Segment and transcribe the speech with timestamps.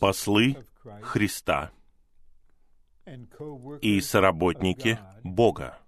[0.00, 0.56] послы
[1.02, 1.70] Христа
[3.80, 5.78] и соработники Бога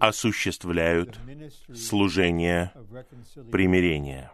[0.00, 1.18] осуществляют
[1.74, 2.72] служение
[3.50, 4.30] примирения.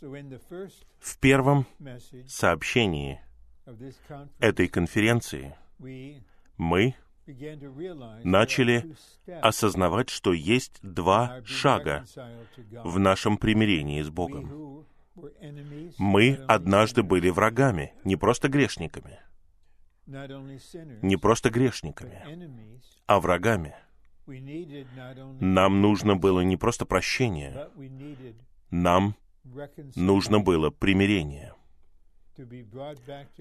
[0.00, 1.66] В первом
[2.26, 3.20] сообщении
[4.38, 5.56] этой конференции
[6.56, 6.94] мы
[8.24, 8.94] начали
[9.40, 12.04] осознавать, что есть два шага
[12.84, 14.86] в нашем примирении с Богом.
[15.98, 19.20] Мы однажды были врагами, не просто грешниками,
[20.06, 22.22] не просто грешниками,
[23.06, 23.74] а врагами.
[25.40, 27.68] Нам нужно было не просто прощение,
[28.70, 29.16] нам
[29.96, 31.54] нужно было примирение,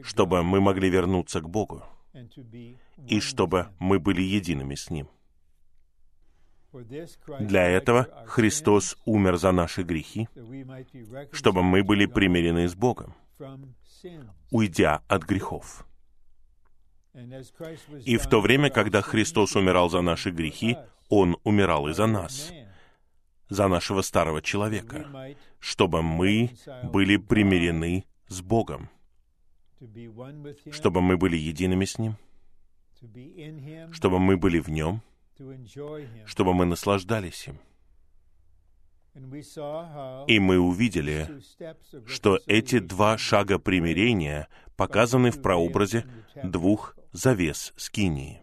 [0.01, 1.83] чтобы мы могли вернуться к Богу
[3.07, 5.07] и чтобы мы были едиными с Ним.
[7.39, 10.27] Для этого Христос умер за наши грехи,
[11.31, 13.15] чтобы мы были примирены с Богом,
[14.51, 15.85] уйдя от грехов.
[18.05, 20.77] И в то время, когда Христос умирал за наши грехи,
[21.09, 22.51] Он умирал и за нас,
[23.49, 25.07] за нашего старого человека,
[25.59, 26.51] чтобы мы
[26.83, 28.89] были примирены с Богом,
[30.71, 32.15] чтобы мы были едиными с Ним,
[33.91, 35.01] чтобы мы были в Нем,
[36.25, 37.59] чтобы мы наслаждались им.
[40.27, 41.27] И мы увидели,
[42.05, 46.05] что эти два шага примирения показаны в прообразе
[46.43, 48.41] двух завес Скинии.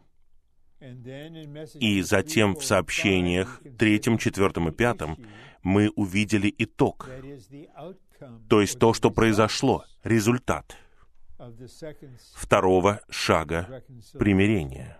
[1.80, 5.16] И затем в сообщениях третьем, четвертом и пятом
[5.62, 7.08] мы увидели итог,
[8.48, 10.76] то есть то, что произошло, результат
[12.34, 13.82] второго шага
[14.18, 14.98] примирения.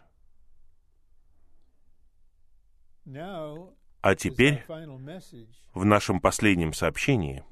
[4.03, 4.65] А теперь
[5.75, 7.45] в нашем последнем сообщении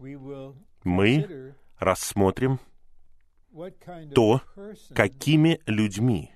[0.84, 2.60] мы рассмотрим
[4.14, 4.42] то,
[4.94, 6.32] какими людьми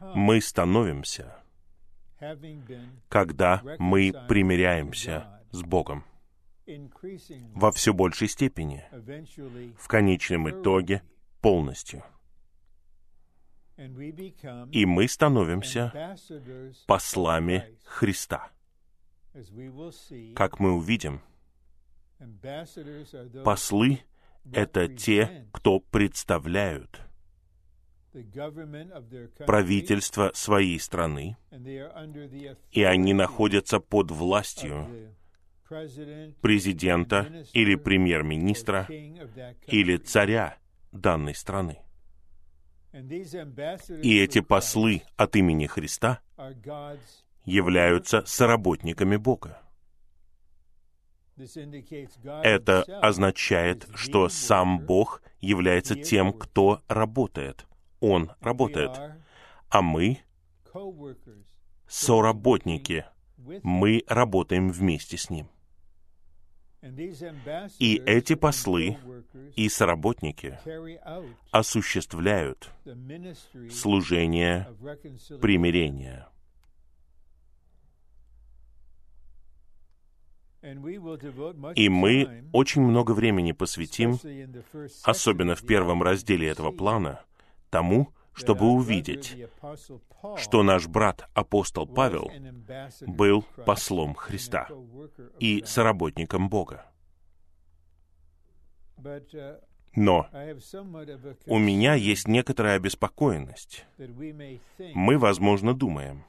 [0.00, 1.42] мы становимся,
[3.08, 6.04] когда мы примиряемся с Богом.
[7.54, 8.84] Во все большей степени,
[9.78, 11.02] в конечном итоге
[11.40, 12.02] полностью.
[14.72, 16.16] И мы становимся
[16.86, 18.50] послами Христа.
[20.34, 21.20] Как мы увидим,
[23.44, 24.00] послы—
[24.52, 27.02] это те, кто представляют
[29.46, 31.36] правительство своей страны,
[32.72, 35.14] и они находятся под властью
[36.40, 38.88] президента или премьер-министра
[39.66, 40.56] или царя
[40.92, 41.78] данной страны.
[42.92, 46.20] И эти послы от имени Христа
[47.44, 49.60] являются соработниками Бога.
[52.42, 57.66] Это означает, что сам Бог является тем, кто работает.
[58.00, 58.98] Он работает.
[59.68, 60.20] А мы
[61.86, 63.04] соработники.
[63.62, 65.48] Мы работаем вместе с Ним.
[66.80, 68.96] И эти послы
[69.56, 70.58] и соработники
[71.50, 72.70] осуществляют
[73.70, 74.68] служение
[75.40, 76.28] примирения.
[81.74, 84.18] И мы очень много времени посвятим,
[85.02, 87.24] особенно в первом разделе этого плана,
[87.70, 89.36] тому, чтобы увидеть,
[90.36, 92.30] что наш брат апостол Павел
[93.06, 94.68] был послом Христа
[95.38, 96.86] и соработником Бога.
[99.94, 100.28] Но
[101.46, 103.84] у меня есть некоторая обеспокоенность.
[104.94, 106.24] Мы, возможно, думаем,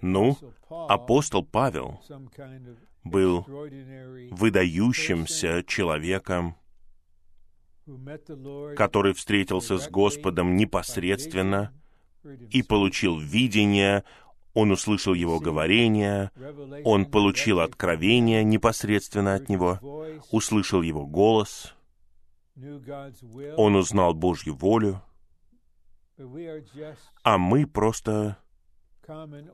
[0.00, 0.36] ну,
[0.68, 2.00] апостол Павел
[3.04, 3.46] был
[4.30, 6.56] выдающимся человеком,
[8.76, 11.72] который встретился с Господом непосредственно
[12.50, 14.04] и получил видение,
[14.54, 16.30] он услышал его говорение,
[16.84, 19.78] он получил откровение непосредственно от него,
[20.30, 21.74] услышал его голос,
[23.56, 25.02] он узнал Божью волю,
[27.22, 28.38] а мы просто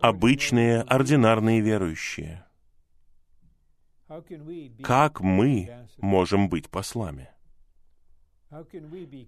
[0.00, 2.44] обычные, ординарные верующие.
[4.82, 7.30] Как мы можем быть послами?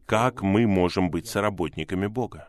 [0.06, 2.48] Как мы можем быть соработниками Бога?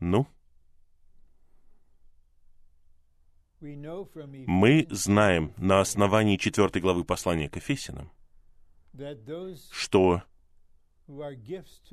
[0.00, 0.26] Ну,
[3.60, 8.10] мы знаем на основании четвертой главы послания к Ефесянам,
[9.70, 10.22] что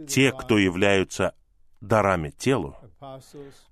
[0.08, 1.36] те, кто являются
[1.82, 2.76] дарами телу,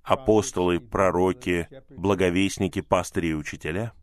[0.04, 3.94] апостолы, пророки, благовестники, пастыри и учителя,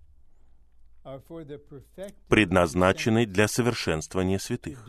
[2.29, 4.89] предназначены для совершенствования святых,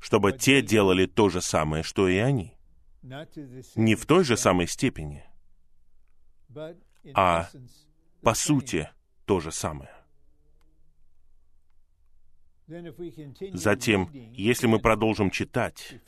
[0.00, 2.56] чтобы те делали то же самое, что и они.
[3.02, 5.24] Не в той же самой степени,
[7.12, 7.48] а
[8.22, 8.88] по сути
[9.26, 9.90] то же самое.
[13.52, 16.00] Затем, если мы продолжим читать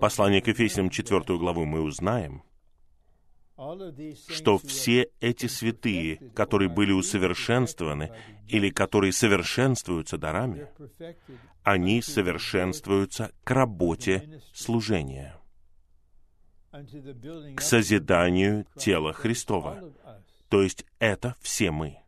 [0.00, 2.42] послание к Ефесянам 4 главу, мы узнаем,
[4.28, 8.10] что все эти святые, которые были усовершенствованы
[8.48, 10.68] или которые совершенствуются дарами,
[11.62, 15.36] они совершенствуются к работе служения,
[17.56, 19.92] к созиданию тела Христова.
[20.48, 21.98] То есть это все мы.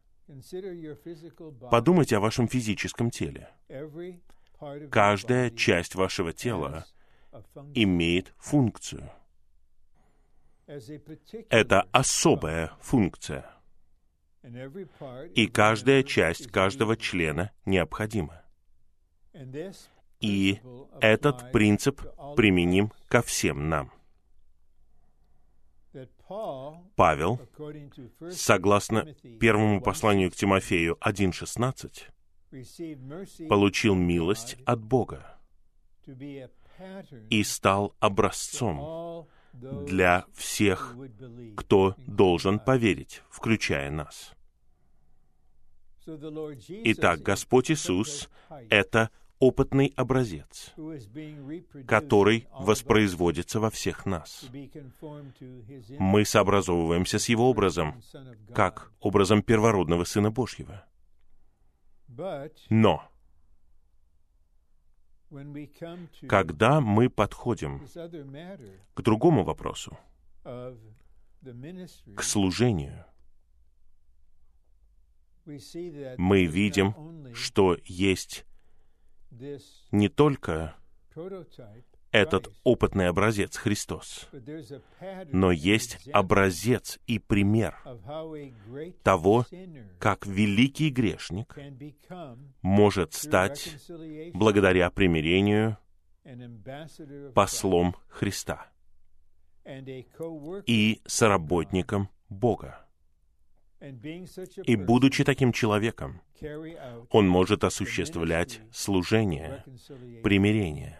[1.71, 3.49] Подумайте о вашем физическом теле.
[4.91, 6.85] Каждая часть вашего тела
[7.75, 9.11] имеет функцию.
[11.49, 13.51] Это особая функция.
[15.35, 18.43] И каждая часть каждого члена необходима.
[20.21, 20.61] И
[21.01, 22.03] этот принцип
[22.37, 23.93] применим ко всем нам.
[26.97, 27.41] Павел,
[28.31, 35.39] согласно первому посланию к Тимофею 1.16, получил милость от Бога
[37.31, 40.97] и стал образцом для всех,
[41.57, 44.33] кто должен поверить, включая нас.
[46.07, 48.31] Итак, Господь Иисус—
[48.71, 50.75] это опытный образец,
[51.87, 54.47] который воспроизводится во всех нас.
[55.99, 58.03] Мы сообразовываемся с Его образом,
[58.55, 60.85] как образом первородного Сына Божьего.
[62.69, 63.05] Но,
[66.29, 67.87] когда мы подходим
[68.95, 69.99] к другому вопросу,
[70.43, 73.05] к служению,
[76.17, 78.47] мы видим, что есть
[79.91, 80.75] не только
[82.11, 84.29] этот опытный образец Христос,
[85.33, 87.77] но есть образец и пример
[89.03, 89.47] того,
[89.99, 91.57] как великий грешник
[92.63, 93.77] может стать,
[94.33, 95.77] благодаря примирению,
[97.35, 98.71] послом Христа
[100.67, 102.85] и соработником Бога.
[104.65, 106.21] И будучи таким человеком,
[107.11, 109.65] он может осуществлять служение,
[110.23, 110.99] примирение.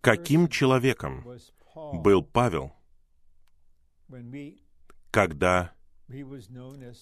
[0.00, 1.24] Каким человеком
[1.74, 2.72] был Павел,
[5.10, 5.72] когда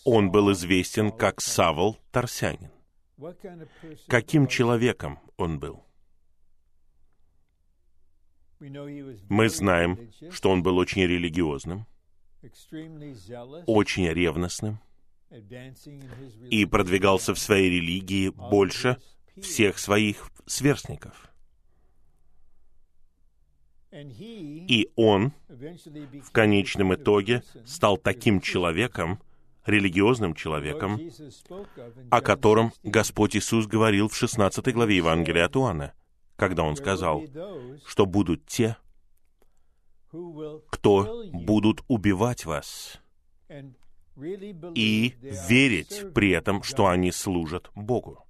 [0.04, 2.70] он был известен как Савол Тарсянин?
[4.08, 5.84] Каким человеком он был?
[8.60, 11.86] Мы знаем, что он был очень религиозным,
[13.66, 14.80] очень ревностным
[16.50, 18.98] и продвигался в своей религии больше
[19.40, 21.31] всех своих сверстников.
[23.92, 29.18] И он в конечном итоге стал таким человеком,
[29.66, 31.00] религиозным человеком,
[32.10, 35.92] о котором Господь Иисус говорил в 16 главе Евангелия от Иоанна
[36.42, 37.22] когда он сказал,
[37.86, 38.76] что будут те,
[40.08, 43.00] кто будут убивать вас
[44.74, 45.14] и
[45.48, 48.26] верить при этом, что они служат Богу,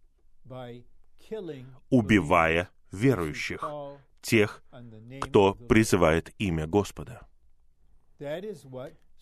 [1.89, 3.65] убивая верующих,
[4.23, 4.63] тех,
[5.21, 7.21] кто призывает имя Господа.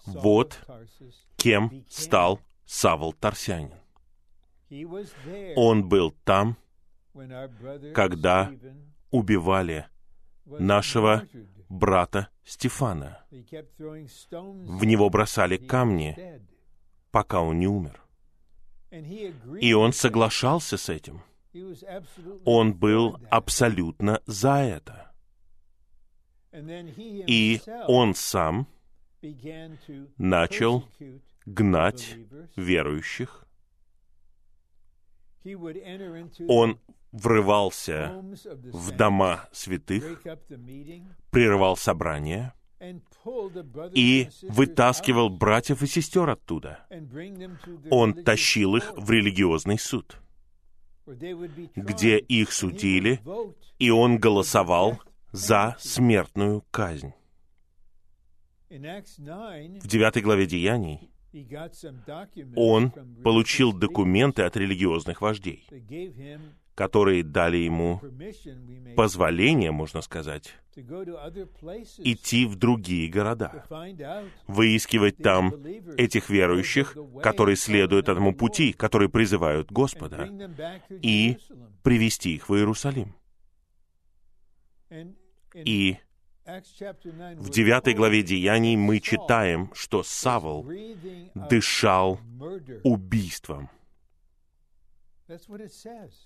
[0.06, 0.60] Вот
[1.36, 3.74] кем стал Савл Тарсянин.
[5.56, 6.56] Он был там,
[7.94, 8.52] когда
[9.10, 9.86] убивали
[10.46, 11.26] нашего
[11.68, 13.24] брата Стефана.
[13.30, 16.40] В него бросали камни,
[17.10, 18.00] пока он не умер.
[19.60, 21.22] И он соглашался с этим.
[22.44, 25.12] Он был абсолютно за это.
[26.52, 28.66] И он сам
[30.16, 30.84] начал
[31.46, 32.16] гнать
[32.56, 33.44] верующих.
[36.48, 36.78] Он
[37.12, 40.22] врывался в дома святых,
[41.30, 42.54] прерывал собрания
[43.94, 46.86] и вытаскивал братьев и сестер оттуда.
[47.90, 50.16] Он тащил их в религиозный суд,
[51.76, 53.20] где их судили,
[53.78, 55.00] и он голосовал
[55.32, 57.12] за смертную казнь.
[58.68, 61.10] В девятой главе Деяний
[62.56, 65.66] он получил документы от религиозных вождей,
[66.74, 68.00] которые дали ему
[68.96, 73.64] позволение, можно сказать, идти в другие города,
[74.46, 75.54] выискивать там
[75.96, 80.28] этих верующих, которые следуют этому пути, которые призывают Господа,
[80.90, 81.36] и
[81.82, 83.14] привести их в Иерусалим.
[85.54, 85.96] И
[86.44, 90.68] в девятой главе Деяний мы читаем, что Савл
[91.34, 92.20] дышал
[92.82, 93.70] убийством.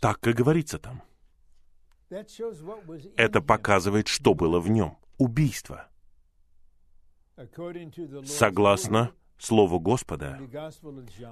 [0.00, 1.02] Так и говорится там.
[3.16, 4.98] Это показывает, что было в нем.
[5.18, 5.88] Убийство.
[8.24, 10.38] Согласно Слову Господа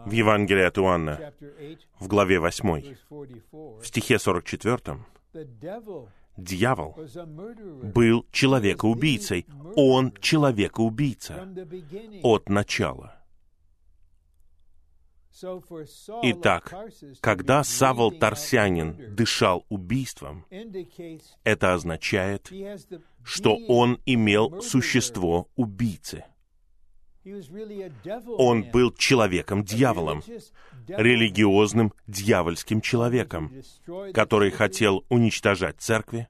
[0.04, 1.32] в Евангелии от Иоанна,
[2.00, 4.98] в главе 8, в стихе 44,
[6.36, 6.98] дьявол
[7.94, 9.46] был человекоубийцей.
[9.76, 11.48] Он человекоубийца
[12.22, 13.21] от начала.
[16.22, 16.74] Итак,
[17.20, 20.46] когда Савол Тарсянин дышал убийством,
[21.44, 22.50] это означает,
[23.24, 26.24] что он имел существо убийцы.
[28.38, 30.22] Он был человеком-дьяволом,
[30.88, 33.52] религиозным дьявольским человеком,
[34.12, 36.28] который хотел уничтожать церкви,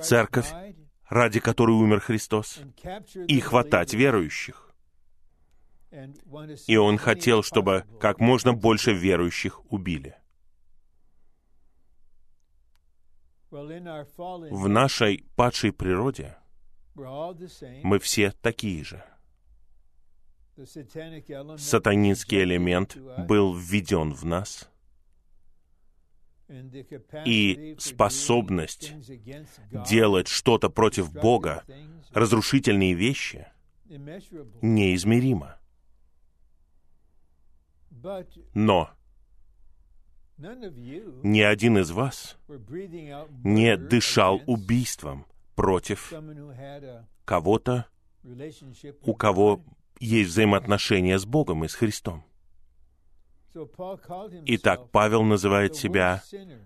[0.00, 0.52] церковь,
[1.08, 2.60] ради которой умер Христос,
[3.26, 4.63] и хватать верующих.
[6.66, 10.16] И он хотел, чтобы как можно больше верующих убили.
[13.50, 16.36] В нашей падшей природе
[16.94, 19.04] мы все такие же.
[21.56, 22.96] Сатанинский элемент
[23.28, 24.70] был введен в нас,
[27.24, 28.92] и способность
[29.88, 31.64] делать что-то против Бога,
[32.12, 33.48] разрушительные вещи,
[34.62, 35.58] неизмерима.
[38.54, 38.90] Но
[41.22, 42.36] ни один из вас
[43.42, 46.12] не дышал убийством против
[47.24, 47.86] кого-то,
[49.02, 49.64] у кого
[50.00, 52.24] есть взаимоотношения с Богом и с Христом.
[54.46, 56.22] Итак, Павел называет себя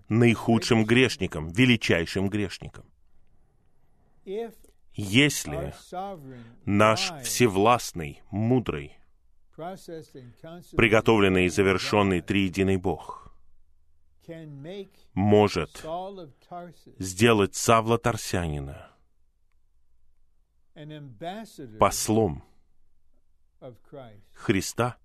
[0.09, 2.85] наихудшим грешником, величайшим грешником.
[4.95, 5.73] Если
[6.65, 8.98] наш всевластный, мудрый,
[10.75, 13.33] приготовленный и завершенный триединый Бог
[15.13, 15.85] может
[16.99, 18.91] сделать Савла Тарсянина
[21.79, 22.43] послом
[24.33, 24.97] Христа,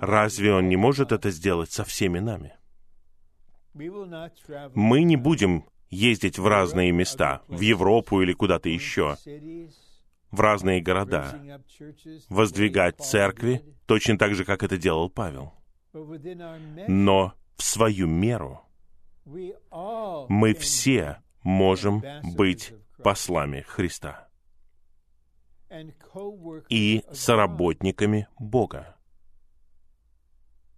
[0.00, 2.56] разве Он не может это сделать со всеми нами?
[3.74, 9.16] Мы не будем ездить в разные места, в Европу или куда-то еще,
[10.30, 11.40] в разные города,
[12.28, 15.54] воздвигать церкви, точно так же, как это делал Павел.
[16.88, 18.62] Но в свою меру
[19.24, 22.72] мы все можем быть
[23.02, 24.28] послами Христа
[26.68, 28.96] и соработниками Бога.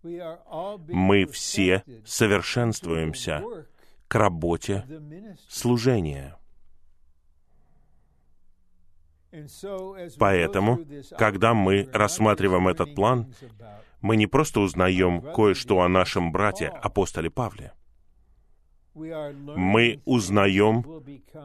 [0.03, 3.45] Мы все совершенствуемся
[4.09, 4.85] к работе
[5.49, 6.37] служения.
[10.19, 10.81] Поэтому,
[11.17, 13.33] когда мы рассматриваем этот план,
[14.01, 17.73] мы не просто узнаем кое-что о нашем брате, апостоле Павле.
[18.95, 20.85] Мы узнаем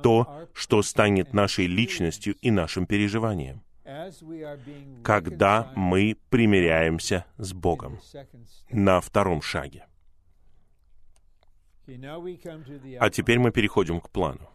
[0.04, 3.62] то, что станет нашей личностью и нашим переживанием,
[5.02, 8.00] когда мы примиряемся с Богом
[8.70, 9.86] на втором шаге.
[13.00, 14.50] А теперь мы переходим к плану.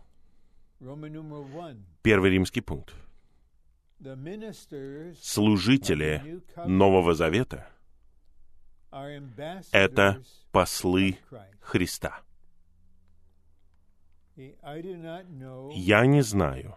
[2.03, 2.93] Первый римский пункт
[5.21, 7.69] служители Нового Завета—
[9.73, 11.19] это послы
[11.61, 12.21] Христа.
[14.35, 16.77] Я не знаю,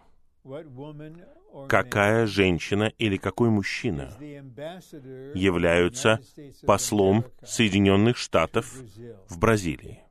[1.68, 4.16] какая женщина или какой мужчина
[5.34, 6.20] являются
[6.62, 8.72] послом Соединенных Штатов
[9.28, 10.02] в Бразилии.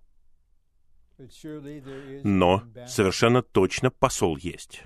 [2.23, 4.83] Но совершенно точно посол есть.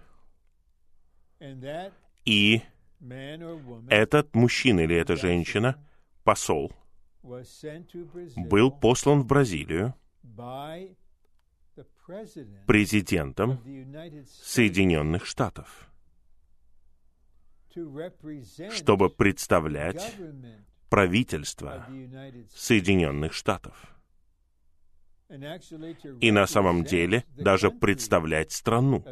[2.29, 2.61] И
[3.89, 5.83] этот мужчина или эта женщина,
[6.23, 6.71] посол,
[8.35, 9.95] был послан в Бразилию
[12.67, 13.59] президентом
[14.43, 15.89] Соединенных Штатов,
[18.69, 20.15] чтобы представлять
[20.91, 21.87] правительство
[22.53, 23.95] Соединенных Штатов.
[26.21, 29.03] И на самом деле даже представлять страну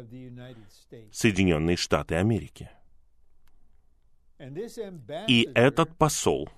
[1.10, 2.70] Соединенные Штаты Америки.
[4.38, 6.48] И этот посол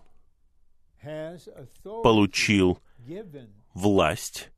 [2.03, 2.79] получил
[3.75, 4.51] власть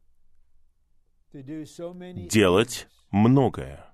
[1.33, 3.87] делать многое,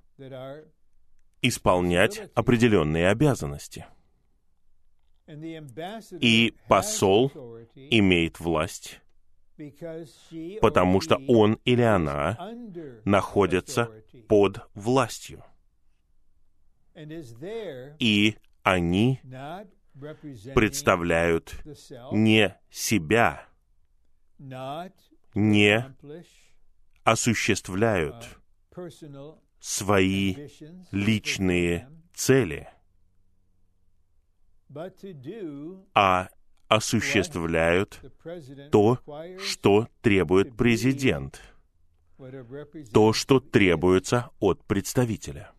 [1.43, 3.87] исполнять определенные обязанности.
[5.27, 7.31] И посол
[7.75, 9.01] имеет власть,
[10.63, 12.55] потому что он или она
[13.05, 13.91] находятся
[14.27, 15.45] под властью.
[17.99, 18.37] И
[18.69, 19.21] они
[20.55, 21.55] представляют
[22.13, 23.47] не себя,
[25.35, 25.97] не
[27.03, 28.39] осуществляют
[29.59, 30.49] свои
[30.93, 32.69] личные цели,
[35.95, 36.29] а
[36.69, 38.01] осуществляют
[38.71, 38.99] то,
[39.39, 41.41] что требует президент,
[42.93, 45.53] то, что требуется от представителя,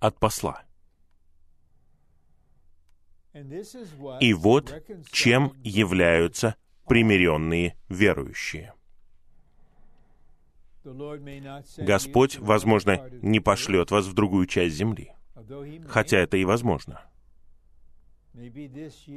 [0.00, 0.62] от посла.
[4.20, 8.74] И вот чем являются примиренные верующие.
[11.78, 15.12] Господь, возможно, не пошлет вас в другую часть земли,
[15.88, 17.00] хотя это и возможно.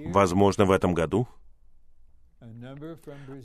[0.06, 1.28] Возможно, в этом году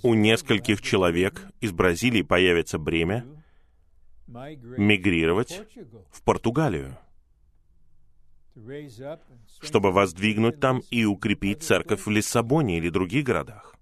[0.03, 3.27] у нескольких человек из Бразилии появится бремя
[4.27, 5.63] мигрировать
[6.11, 6.97] в Португалию,
[9.61, 13.75] чтобы воздвигнуть там и укрепить церковь в Лиссабоне или других городах.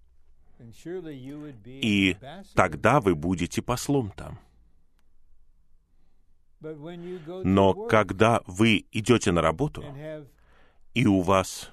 [1.67, 2.17] И
[2.55, 4.39] тогда вы будете послом там.
[6.61, 9.83] Но когда вы идете на работу,
[10.93, 11.71] и у вас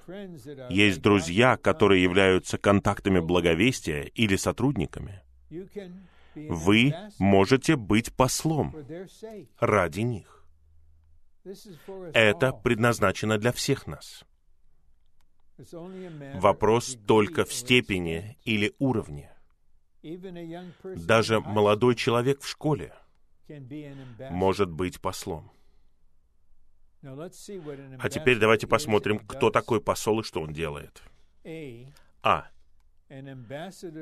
[0.70, 5.22] есть друзья, которые являются контактами благовестия или сотрудниками,
[6.34, 8.74] вы можете быть послом
[9.58, 10.37] ради них.
[12.12, 14.24] Это предназначено для всех нас.
[16.34, 19.32] Вопрос только в степени или уровне.
[20.84, 22.94] Даже молодой человек в школе
[24.30, 25.50] может быть послом.
[27.02, 31.02] А теперь давайте посмотрим, кто такой посол и что он делает.
[32.22, 32.48] А.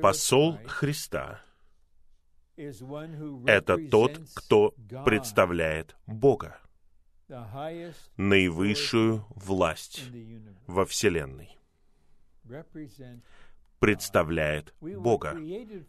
[0.03, 1.43] Посол Христа—
[2.57, 6.59] это тот, кто представляет Бога
[8.17, 10.05] наивысшую власть
[10.67, 11.59] во Вселенной,
[13.81, 15.35] представляет Бога.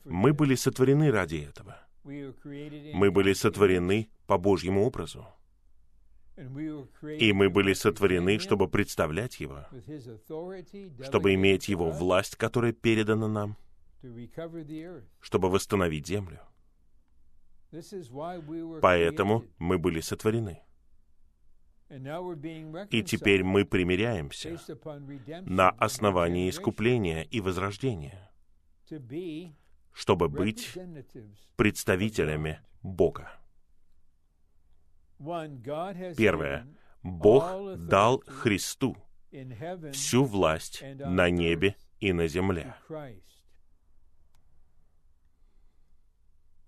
[0.06, 1.78] Мы были сотворены ради этого.
[2.04, 5.28] Мы были сотворены по Божьему образу.
[7.20, 9.66] И мы были сотворены, чтобы представлять Его,
[11.04, 13.58] чтобы иметь Его власть, которая передана нам,
[15.20, 16.40] чтобы восстановить землю.
[18.82, 20.62] Поэтому мы были сотворены.
[21.90, 24.58] И теперь мы примиряемся
[25.46, 28.30] на основании искупления и возрождения,
[29.94, 30.78] чтобы быть
[31.56, 33.32] представителями Бога.
[36.18, 36.68] Первое.
[37.04, 38.98] Бог дал Христу
[39.94, 42.76] всю власть на небе и на земле.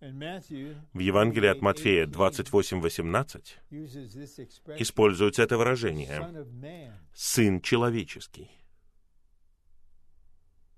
[0.02, 6.48] В Евангелии от Матфея 28.18 используется это выражение.
[7.14, 8.50] «сын человеческий».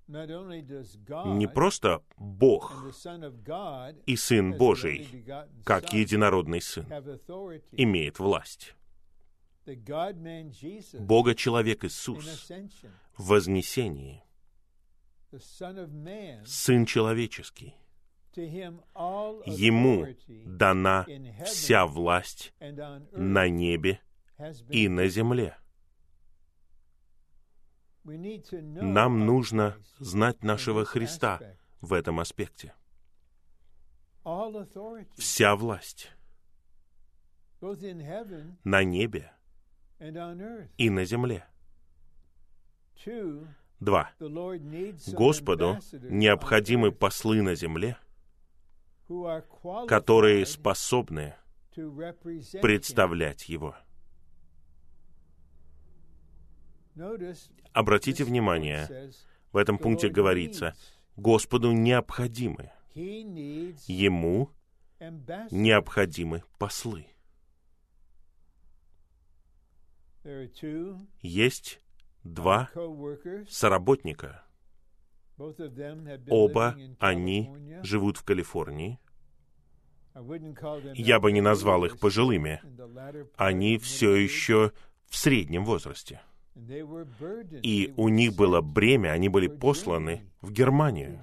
[0.08, 2.92] Не просто Бог
[4.06, 5.26] и Сын Божий,
[5.64, 6.86] как единородный Сын,
[7.72, 8.76] имеет власть.
[11.00, 12.52] Бога человек Иисус
[13.16, 14.24] в вознесении,
[16.46, 17.76] Сын человеческий,
[18.36, 20.08] Ему
[20.46, 21.06] дана
[21.46, 24.00] вся власть на небе
[24.70, 25.58] и на земле.
[28.04, 31.40] Нам нужно знать нашего Христа
[31.82, 32.74] в этом аспекте.
[35.18, 36.12] Вся власть
[38.64, 39.32] на небе
[40.78, 41.46] и на земле.
[43.80, 44.12] Два.
[45.08, 47.98] Господу необходимы послы на земле—
[49.88, 51.36] которые способны
[52.62, 53.76] представлять Его.
[57.74, 59.12] Обратите внимание,
[59.52, 60.76] в этом пункте говорится,
[61.16, 64.50] Господу необходимы, Ему
[65.50, 67.08] необходимы послы.
[71.22, 71.82] Есть
[72.24, 72.70] два
[73.50, 74.44] соработника,
[76.30, 77.50] Оба они
[77.84, 79.00] живут в Калифорнии.
[80.94, 82.62] Я бы не назвал их пожилыми.
[83.38, 84.72] Они все еще
[85.08, 86.22] в среднем возрасте.
[87.64, 91.22] И у них было бремя, они были посланы в Германию.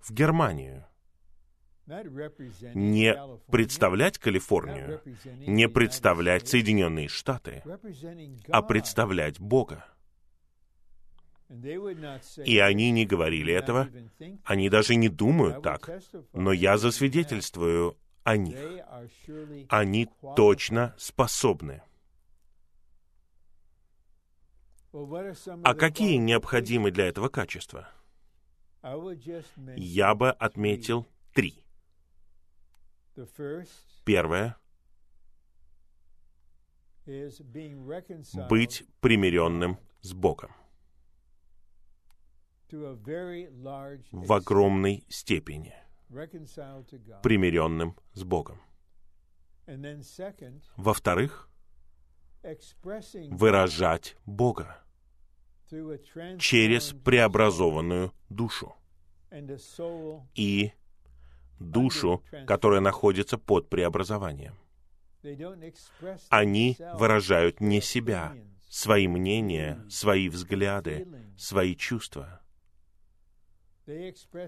[0.00, 0.86] В Германию.
[2.74, 3.16] Не
[3.50, 5.00] представлять Калифорнию,
[5.46, 7.64] не представлять Соединенные Штаты,
[8.48, 9.84] а представлять Бога.
[12.44, 13.90] И они не говорили этого,
[14.44, 15.90] они даже не думают так,
[16.32, 18.58] но я засвидетельствую о них.
[19.68, 21.82] Они точно способны.
[24.92, 27.88] А какие необходимы для этого качества?
[29.76, 31.64] Я бы отметил три.
[34.04, 34.56] Первое—
[38.48, 40.52] быть примиренным с Богом
[44.10, 45.74] в огромной степени,
[47.22, 48.60] примиренным с Богом.
[50.76, 51.48] Во-вторых,
[53.30, 54.82] выражать Бога
[56.38, 58.74] через преобразованную душу
[60.34, 60.72] и
[61.58, 64.54] душу, которая находится под преобразованием.
[66.28, 68.34] Они выражают не себя,
[68.68, 71.06] свои мнения, свои взгляды,
[71.38, 72.41] свои чувства.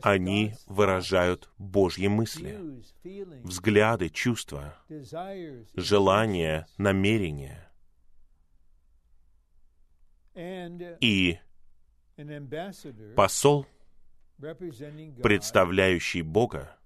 [0.03, 2.59] Они выражают Божьи мысли,
[3.43, 4.77] взгляды, чувства,
[5.75, 7.71] желания, намерения.
[11.01, 11.39] И
[13.17, 13.67] посол,
[15.23, 16.77] представляющий Бога,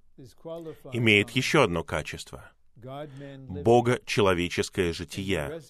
[0.92, 2.50] имеет еще одно качество—
[3.48, 5.60] Бога человеческое житие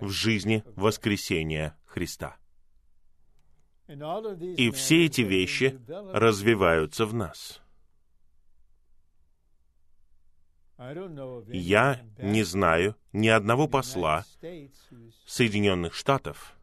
[0.00, 2.36] в жизни воскресения Христа.
[3.88, 5.80] И все эти вещи
[6.12, 7.60] развиваются в нас.
[10.78, 14.24] Я не знаю ни одного посла
[15.26, 16.54] Соединенных Штатов,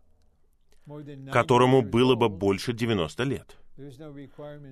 [1.32, 3.58] которому было бы больше 90 лет.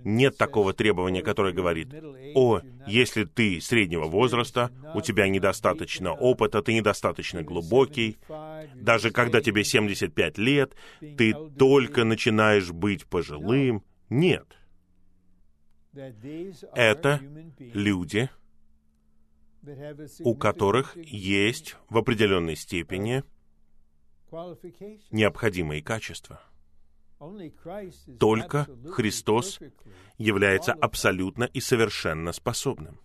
[0.05, 1.93] Нет такого требования, которое говорит,
[2.35, 8.17] «О, если ты среднего возраста, у тебя недостаточно опыта, ты недостаточно глубокий,
[8.75, 13.83] даже когда тебе 75 лет, ты только начинаешь быть пожилым».
[14.09, 14.45] Нет.
[16.75, 17.19] Это
[17.59, 18.29] люди,
[20.19, 23.23] у которых есть в определенной степени
[25.11, 26.41] необходимые качества.
[28.19, 29.59] Только Христос
[30.17, 32.99] является абсолютно и совершенно способным.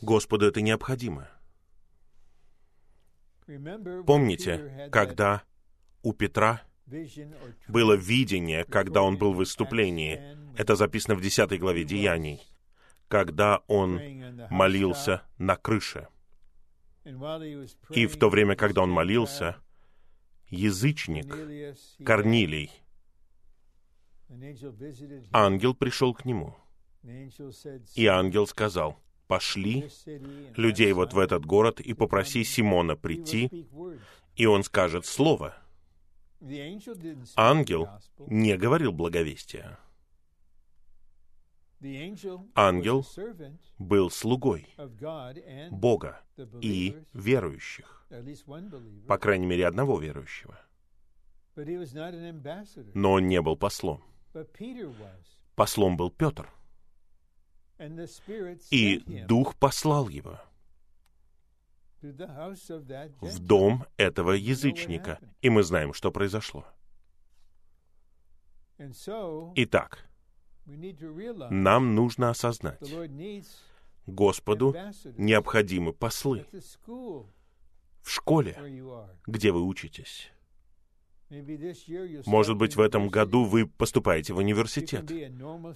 [0.00, 1.28] Господу это необходимо.
[4.06, 5.42] Помните, когда
[6.02, 6.62] у Петра
[7.68, 10.20] было видение, когда он был в выступлении,
[10.56, 12.42] это записано в 10 главе Деяний,
[13.08, 14.00] когда он
[14.50, 16.08] молился на крыше.
[17.90, 19.56] И в то время, когда он молился,
[20.48, 21.26] язычник
[22.04, 22.70] Корнилий,
[25.32, 26.54] ангел пришел к нему.
[27.94, 29.88] И ангел сказал, пошли
[30.56, 33.68] людей вот в этот город и попроси Симона прийти,
[34.34, 35.56] и он скажет слово.
[37.36, 37.88] Ангел
[38.26, 39.78] не говорил благовестия.
[42.54, 43.06] Ангел
[43.78, 44.66] был слугой
[45.70, 46.20] Бога
[46.60, 48.06] и верующих,
[49.06, 50.58] по крайней мере, одного верующего.
[52.94, 54.02] Но он не был послом.
[55.54, 56.50] Послом был Петр.
[58.70, 60.40] И Дух послал его
[62.02, 65.18] в дом этого язычника.
[65.40, 66.66] И мы знаем, что произошло.
[69.54, 70.06] Итак,
[71.50, 72.80] нам нужно осознать,
[74.06, 74.74] Господу
[75.16, 76.46] необходимы послы
[76.86, 78.56] в школе,
[79.26, 80.30] где вы учитесь.
[82.26, 85.10] Может быть, в этом году вы поступаете в университет.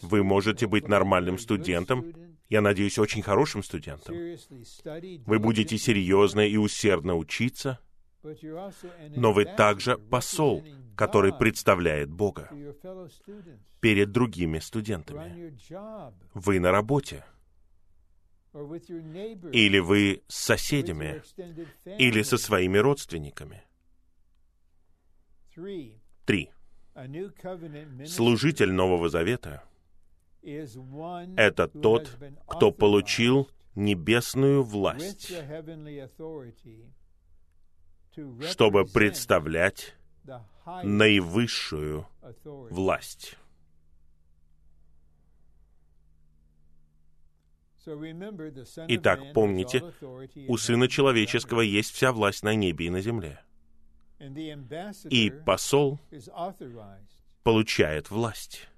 [0.02, 2.14] Вы можете быть нормальным студентом,
[2.48, 4.14] я надеюсь, очень хорошим студентом.
[4.14, 7.80] Вы будете серьезно и усердно учиться,
[9.16, 10.64] но вы также посол,
[10.96, 12.50] который представляет Бога
[13.80, 15.56] перед другими студентами.
[16.34, 17.24] Вы на работе—
[18.52, 21.22] или вы с соседями,
[21.98, 23.62] или со своими родственниками.
[26.24, 26.50] Три.
[28.06, 29.62] Служитель Нового Завета—
[30.42, 35.32] это тот, кто получил небесную власть,
[38.48, 39.94] чтобы представлять
[40.82, 42.06] наивысшую
[42.44, 43.36] власть.
[48.88, 49.82] Итак, помните,
[50.48, 53.40] у Сына Человеческого есть вся власть на небе и на земле.
[55.08, 55.98] И посол
[57.42, 58.68] получает власть.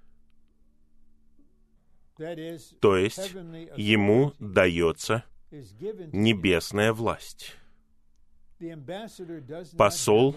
[2.79, 3.33] То есть
[3.75, 7.57] ему дается небесная власть.
[9.77, 10.35] Посол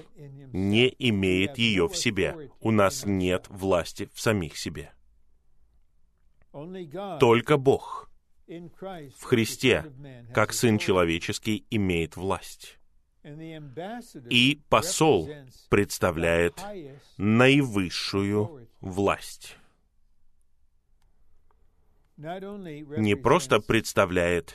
[0.53, 2.51] не имеет ее в себе.
[2.61, 4.93] У нас нет власти в самих себе.
[7.21, 8.11] Только Бог
[8.47, 9.93] в Христе,
[10.33, 12.79] как Сын Человеческий, имеет власть.
[14.31, 15.29] И посол
[15.69, 16.61] представляет
[17.17, 19.57] наивысшую власть.
[22.17, 24.55] Не просто представляет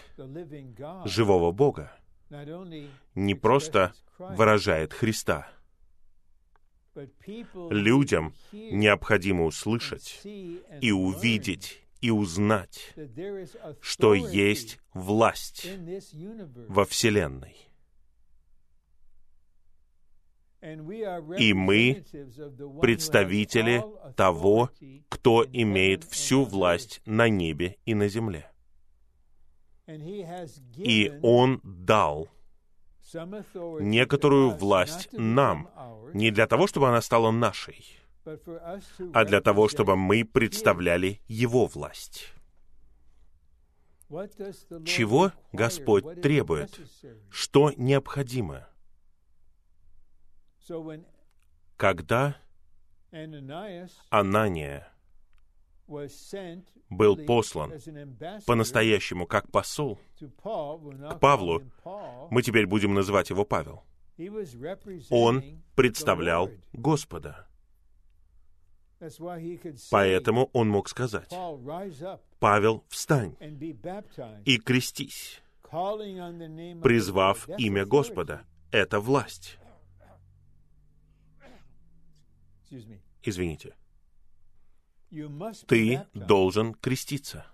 [1.05, 1.91] живого Бога,
[3.15, 5.51] не просто выражает Христа.
[7.69, 12.93] Людям необходимо услышать и увидеть и узнать,
[13.79, 15.67] что есть власть
[16.67, 17.55] во Вселенной.
[20.61, 22.03] И мы
[22.81, 23.83] представители
[24.15, 24.69] того,
[25.09, 28.51] кто имеет всю власть на небе и на земле.
[30.77, 32.29] И Он дал
[33.79, 35.69] некоторую власть нам,
[36.13, 37.85] не для того, чтобы она стала нашей,
[39.13, 42.33] а для того, чтобы мы представляли Его власть.
[44.85, 46.79] Чего Господь требует?
[47.29, 48.67] Что необходимо?
[51.77, 52.37] Когда
[54.09, 54.87] Анания
[56.89, 57.73] был послан
[58.45, 61.63] по-настоящему как посол к Павлу,
[62.29, 63.83] мы теперь будем называть его Павел.
[65.09, 65.43] Он
[65.75, 67.47] представлял Господа.
[69.89, 71.33] Поэтому он мог сказать,
[72.39, 73.35] «Павел, встань
[74.45, 75.41] и крестись,
[76.83, 78.43] призвав имя Господа.
[78.71, 79.57] Это власть».
[83.23, 83.75] Извините.
[85.67, 87.45] Ты должен креститься.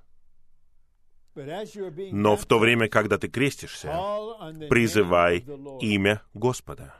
[1.36, 3.90] Но в то время, когда ты крестишься,
[4.70, 5.40] призывай
[5.82, 6.96] имя Господа.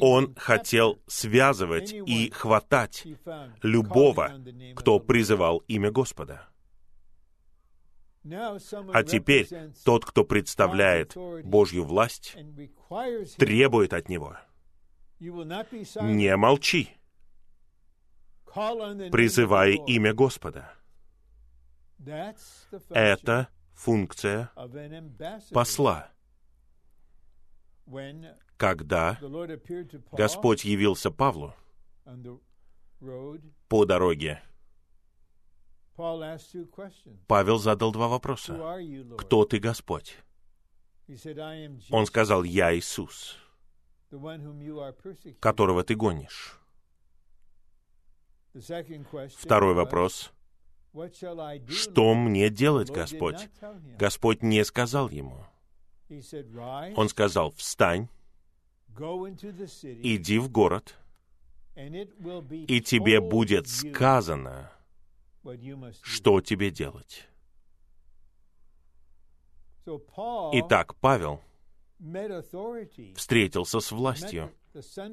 [0.00, 3.06] Он хотел связывать и хватать
[3.62, 4.40] любого,
[4.74, 6.48] кто призывал имя Господа.
[8.92, 9.48] А теперь
[9.84, 12.36] тот, кто представляет Божью власть,
[13.36, 14.36] требует от него.
[15.20, 16.90] Не молчи.
[19.10, 20.72] Призывай имя Господа.
[22.90, 24.50] Это функция
[25.52, 26.10] посла
[28.56, 29.18] когда
[30.12, 31.54] Господь явился Павлу
[33.68, 34.42] по дороге,
[37.26, 38.78] Павел задал два вопроса.
[39.18, 40.16] «Кто ты, Господь?»
[41.90, 43.36] Он сказал, «Я Иисус,
[45.40, 46.60] которого ты гонишь».
[49.36, 50.32] Второй вопрос.
[51.68, 53.48] «Что мне делать, Господь?»
[53.98, 55.44] Господь не сказал ему.
[56.96, 58.08] Он сказал, «Встань,
[60.02, 60.96] иди в город,
[61.76, 64.72] и тебе будет сказано,
[66.02, 67.28] что тебе делать.
[70.52, 71.42] Итак, Павел
[73.14, 74.52] встретился с властью.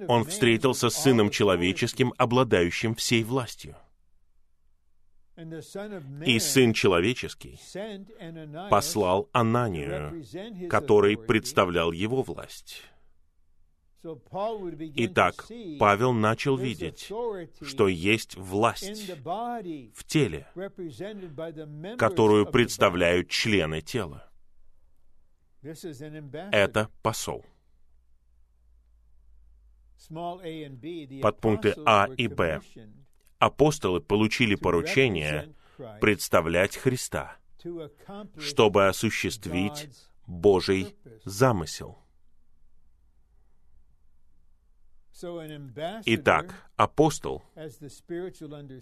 [0.08, 3.76] Он встретился с Сыном Человеческим, обладающим всей властью.
[6.26, 7.60] И Сын Человеческий
[8.69, 10.23] послал Ананию,
[10.69, 12.84] который представлял его власть.
[14.95, 15.45] Итак,
[15.80, 17.10] Павел начал видеть,
[17.62, 20.45] что есть власть в теле,
[21.97, 24.30] которую представляют члены тела.
[26.52, 27.45] Это посол.
[30.10, 32.62] Под пункты А и Б
[33.39, 35.54] апостолы получили поручение
[36.00, 37.38] представлять Христа,
[38.38, 39.89] чтобы осуществить
[40.28, 42.00] Божий замысел.
[46.06, 47.44] Итак, апостол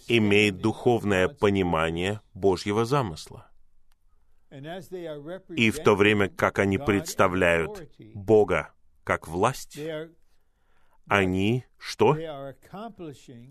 [0.08, 3.48] имеет духовное понимание Божьего замысла.
[5.56, 9.78] И в то время, как они представляют Бога как власть,
[11.08, 12.18] они что?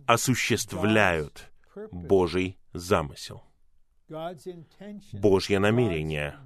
[0.06, 1.52] Осуществляют
[1.90, 3.44] Божий замысел,
[5.12, 6.36] Божье намерение,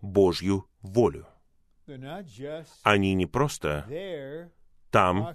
[0.00, 1.26] Божью волю.
[2.82, 4.50] Они не просто
[4.90, 5.34] там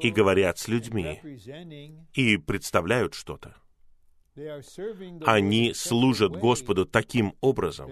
[0.00, 1.20] и говорят с людьми
[2.14, 3.56] и представляют что-то.
[5.26, 7.90] Они служат Господу таким образом,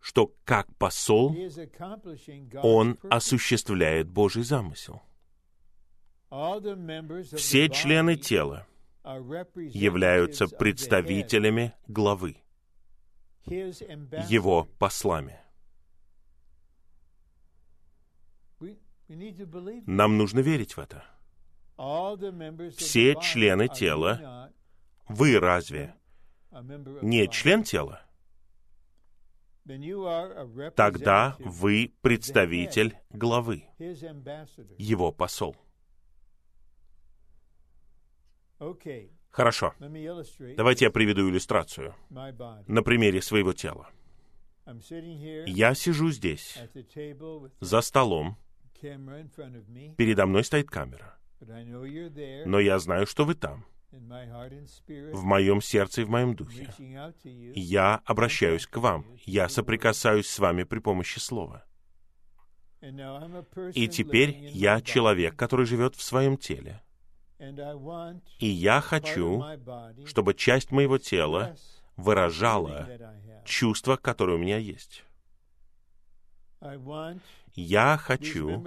[0.00, 1.36] что как посол
[2.62, 5.00] он осуществляет Божий замысел.
[7.36, 8.66] Все члены тела
[9.04, 12.36] являются представителями главы,
[13.46, 15.38] его послами.
[19.86, 21.04] Нам нужно верить в это.
[22.76, 24.49] Все члены тела,
[25.10, 25.94] вы разве
[27.02, 28.02] не член тела?
[30.74, 33.64] Тогда вы представитель главы,
[34.78, 35.56] его посол.
[39.30, 39.74] Хорошо.
[40.56, 43.88] Давайте я приведу иллюстрацию на примере своего тела.
[45.46, 46.58] Я сижу здесь,
[47.60, 48.36] за столом,
[48.80, 51.16] передо мной стоит камера.
[51.40, 56.72] Но я знаю, что вы там, в моем сердце и в моем духе.
[57.54, 61.64] Я обращаюсь к вам, я соприкасаюсь с вами при помощи слова.
[63.74, 66.82] И теперь я человек, который живет в своем теле.
[68.38, 69.44] И я хочу,
[70.06, 71.56] чтобы часть моего тела
[71.96, 72.88] выражала
[73.44, 75.04] чувство, которое у меня есть.
[77.54, 78.64] Я хочу,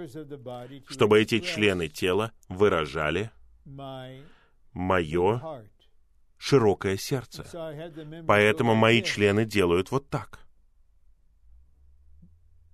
[0.88, 3.30] чтобы эти члены тела выражали
[4.74, 5.64] мое
[6.36, 7.46] широкое сердце.
[8.26, 10.40] Поэтому мои члены делают вот так.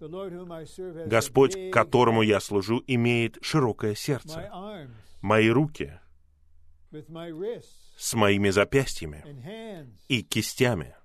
[0.01, 4.51] Господь, которому я служу, имеет широкое сердце
[5.21, 6.01] мои руки
[7.97, 9.25] с моими запястьями
[10.09, 10.97] и кистями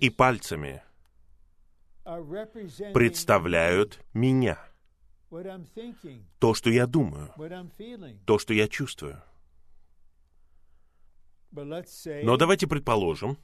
[0.00, 0.82] и пальцами
[2.94, 4.58] представляют меня,
[6.38, 7.30] то, что я думаю,
[8.24, 9.22] то, что я чувствую.
[11.50, 13.38] Но давайте предположим,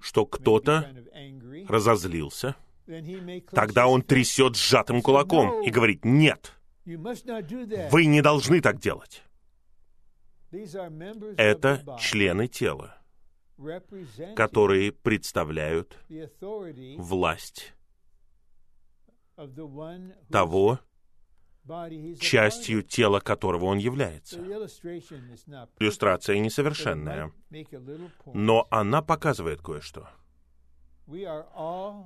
[0.00, 0.94] что кто-то
[1.68, 2.56] разозлился,
[3.52, 6.52] тогда он трясет сжатым кулаком и говорит «нет».
[6.84, 9.22] Вы не должны так делать.
[10.50, 12.96] Это члены тела,
[14.34, 15.98] которые представляют
[16.96, 17.74] власть
[20.30, 20.80] того,
[22.20, 24.38] частью тела которого он является.
[25.78, 27.32] Иллюстрация несовершенная,
[28.26, 30.08] но она показывает кое-что.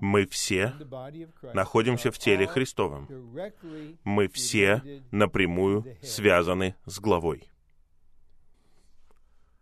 [0.00, 0.74] Мы все
[1.54, 3.08] находимся в теле Христовом.
[4.04, 7.48] Мы все напрямую связаны с главой.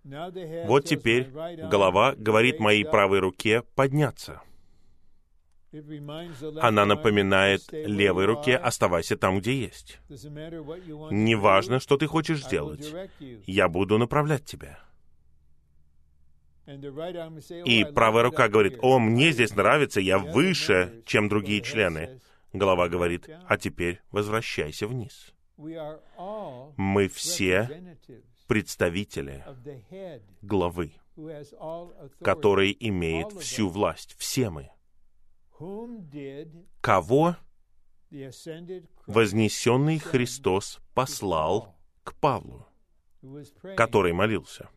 [0.04, 4.42] Вот теперь голова говорит моей правой руке подняться.
[6.60, 10.00] Она напоминает левой руке «оставайся там, где есть».
[10.08, 12.92] Неважно, что ты хочешь сделать,
[13.46, 14.80] я буду направлять тебя.
[17.64, 22.20] И правая рука говорит, «О, мне здесь нравится, я выше, чем другие члены».
[22.52, 25.32] Голова говорит, «А теперь возвращайся вниз».
[25.56, 27.96] Мы все
[28.48, 29.44] представители
[30.42, 30.92] главы,
[32.20, 34.16] который имеет всю власть.
[34.18, 34.70] Все мы.
[36.80, 37.36] Кого
[39.06, 42.66] вознесенный Христос послал к Павлу,
[43.76, 44.70] который молился?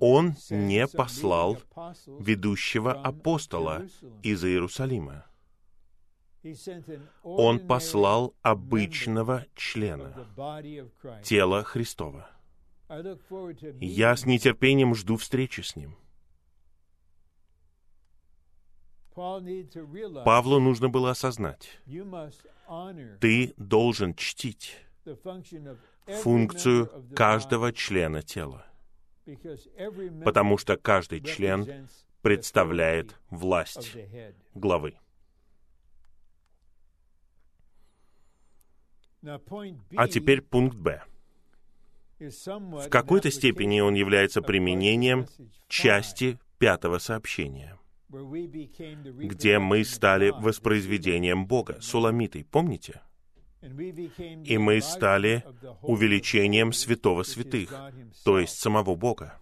[0.00, 1.58] Он не послал
[2.20, 3.86] ведущего апостола
[4.22, 5.26] из Иерусалима.
[7.22, 10.14] Он послал обычного члена
[11.24, 12.30] тела Христова.
[13.80, 15.96] Я с нетерпением жду встречи с ним.
[20.24, 21.80] Павлу нужно было осознать,
[23.20, 24.76] ты должен чтить
[26.06, 28.66] функцию каждого члена тела.
[30.24, 31.88] Потому что каждый член
[32.20, 33.96] представляет власть
[34.54, 34.98] главы.
[39.22, 41.02] А теперь пункт Б.
[42.18, 45.26] В какой-то степени он является применением
[45.68, 53.02] части пятого сообщения, где мы стали воспроизведением Бога, суламитой, помните?
[53.62, 55.44] и мы стали
[55.82, 57.72] увеличением святого святых,
[58.24, 59.38] то есть самого Бога.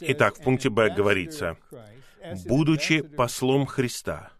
[0.00, 1.56] Итак, в пункте Б говорится,
[2.46, 4.32] «Будучи послом Христа,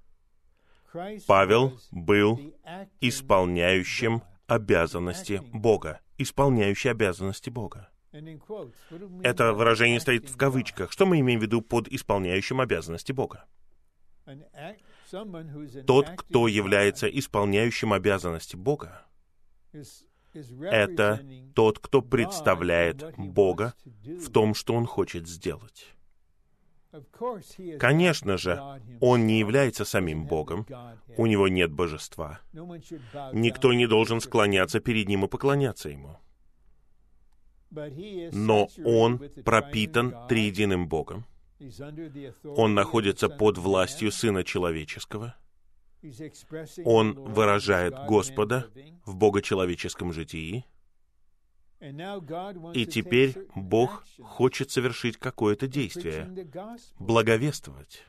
[1.26, 2.54] Павел был
[3.00, 7.88] исполняющим обязанности Бога, исполняющий обязанности Бога.
[8.12, 10.90] Это выражение стоит в кавычках.
[10.90, 13.44] Что мы имеем в виду под исполняющим обязанности Бога?
[15.86, 19.06] Тот, кто является исполняющим обязанности Бога,
[20.62, 25.88] это тот, кто представляет Бога в том, что Он хочет сделать.
[27.78, 28.60] Конечно же,
[29.00, 30.66] Он не является самим Богом,
[31.16, 32.40] у Него нет божества.
[33.32, 36.18] Никто не должен склоняться перед Ним и поклоняться Ему.
[37.70, 41.24] Но Он пропитан триединым Богом.
[42.44, 45.36] Он находится под властью Сына Человеческого.
[46.84, 48.66] Он выражает Господа
[49.04, 50.64] в богочеловеческом житии.
[51.80, 56.30] И теперь Бог хочет совершить какое-то действие,
[56.98, 58.04] благовествовать,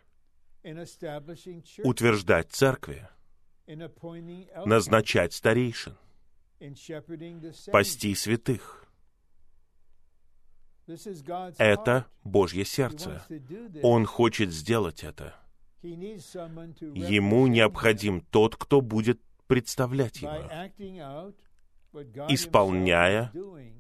[1.84, 3.08] утверждать церкви,
[4.66, 5.98] назначать старейшин,
[7.72, 8.81] пасти святых.
[11.58, 13.26] Это Божье сердце.
[13.84, 15.36] Он хочет сделать это.
[15.82, 21.34] Ему необходим тот, кто будет представлять его,
[22.30, 23.32] исполняя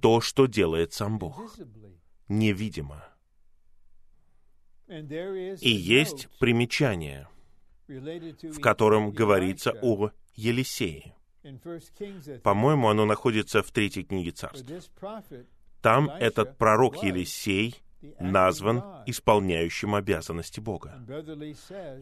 [0.01, 1.55] то, что делает сам Бог,
[2.27, 3.05] невидимо.
[4.87, 7.27] И есть примечание,
[7.87, 11.15] в котором говорится о Елисее.
[12.43, 14.69] По-моему, оно находится в третьей книге царств.
[15.82, 17.82] Там этот пророк Елисей
[18.19, 21.03] назван исполняющим обязанности Бога.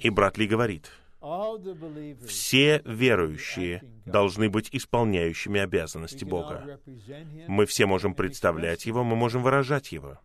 [0.01, 0.91] И брат Ли говорит,
[2.25, 6.79] все верующие должны быть исполняющими обязанности Бога.
[7.47, 10.19] Мы все можем представлять Его, мы можем выражать Его.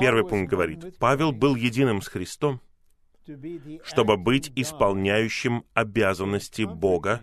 [0.00, 2.60] Первый пункт говорит, Павел был единым с Христом,
[3.84, 7.22] чтобы быть исполняющим обязанности Бога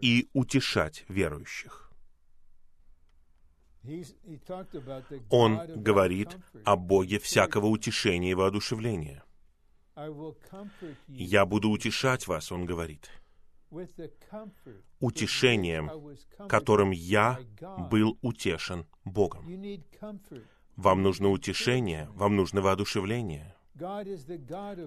[0.00, 1.83] и утешать верующих.
[5.30, 9.22] Он говорит о Боге всякого утешения и воодушевления.
[11.08, 13.10] «Я буду утешать вас»,— он говорит,
[15.00, 15.90] утешением,
[16.48, 17.38] которым я
[17.90, 19.46] был утешен Богом.
[20.76, 23.54] Вам нужно утешение, вам нужно воодушевление.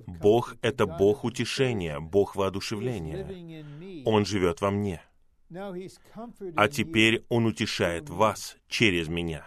[0.08, 4.04] Бог— это Бог утешения, Бог воодушевления.
[4.06, 5.02] Он живет во мне.
[5.50, 9.45] А теперь Он утешает вас через меня.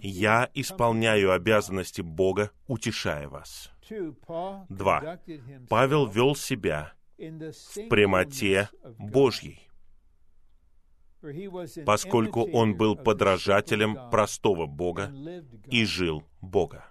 [0.00, 3.70] Я исполняю обязанности Бога, утешая вас.
[4.68, 5.20] Два.
[5.68, 9.68] Павел вел себя в прямоте Божьей,
[11.84, 15.12] поскольку он был подражателем простого Бога
[15.66, 16.84] и жил Бога.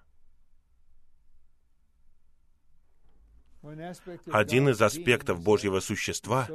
[4.32, 6.48] Один из аспектов Божьего существа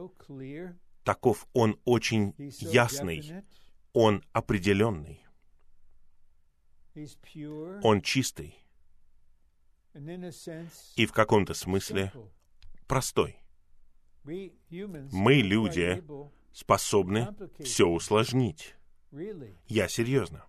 [1.05, 3.45] таков он очень ясный,
[3.93, 5.25] он определенный,
[7.83, 8.57] он чистый
[10.97, 12.13] и в каком-то смысле
[12.87, 13.39] простой.
[14.25, 16.05] Мы, люди,
[16.53, 18.75] способны все усложнить.
[19.67, 20.47] Я серьезно.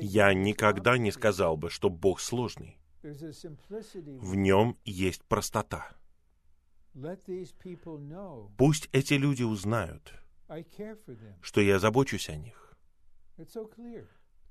[0.00, 2.78] Я никогда не сказал бы, что Бог сложный.
[3.02, 5.90] В нем есть простота.
[8.56, 10.12] Пусть эти люди узнают,
[11.40, 12.74] что я забочусь о них.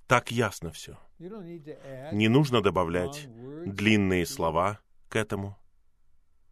[0.07, 0.97] Так ясно все.
[1.19, 3.27] Не нужно добавлять
[3.65, 5.57] длинные слова к этому.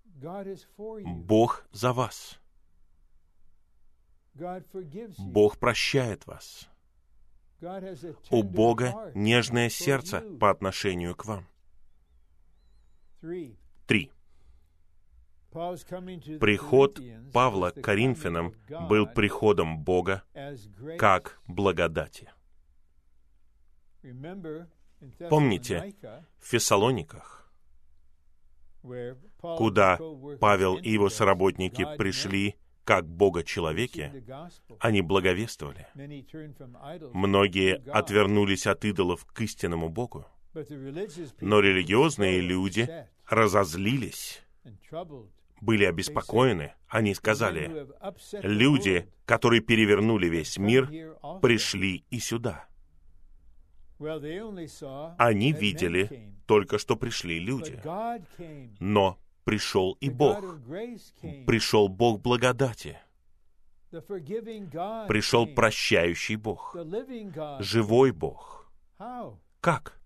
[0.05, 2.39] Бог за вас.
[5.17, 6.69] Бог прощает вас.
[8.29, 11.47] У Бога нежное сердце по отношению к вам.
[13.85, 14.11] Три.
[15.51, 16.99] Приход
[17.33, 18.53] Павла к Коринфянам
[18.87, 20.23] был приходом Бога
[20.97, 22.29] как благодати.
[25.29, 25.95] Помните,
[26.39, 27.51] в Фессалониках,
[29.41, 29.99] куда
[30.39, 34.23] Павел и его соработники пришли как Бога-человеки,
[34.79, 35.87] они благовествовали.
[37.13, 40.25] Многие отвернулись от идолов к истинному Богу.
[41.41, 42.89] Но религиозные люди
[43.27, 44.41] разозлились
[45.61, 47.87] были обеспокоены, они сказали,
[48.41, 50.89] люди, которые перевернули весь мир,
[51.41, 52.67] пришли и сюда.
[55.17, 57.79] Они видели только, что пришли люди.
[58.79, 60.43] Но пришел и Бог.
[61.45, 62.97] Пришел Бог благодати.
[63.91, 66.75] Пришел прощающий Бог.
[67.59, 68.71] Живой Бог.
[69.59, 69.99] Как?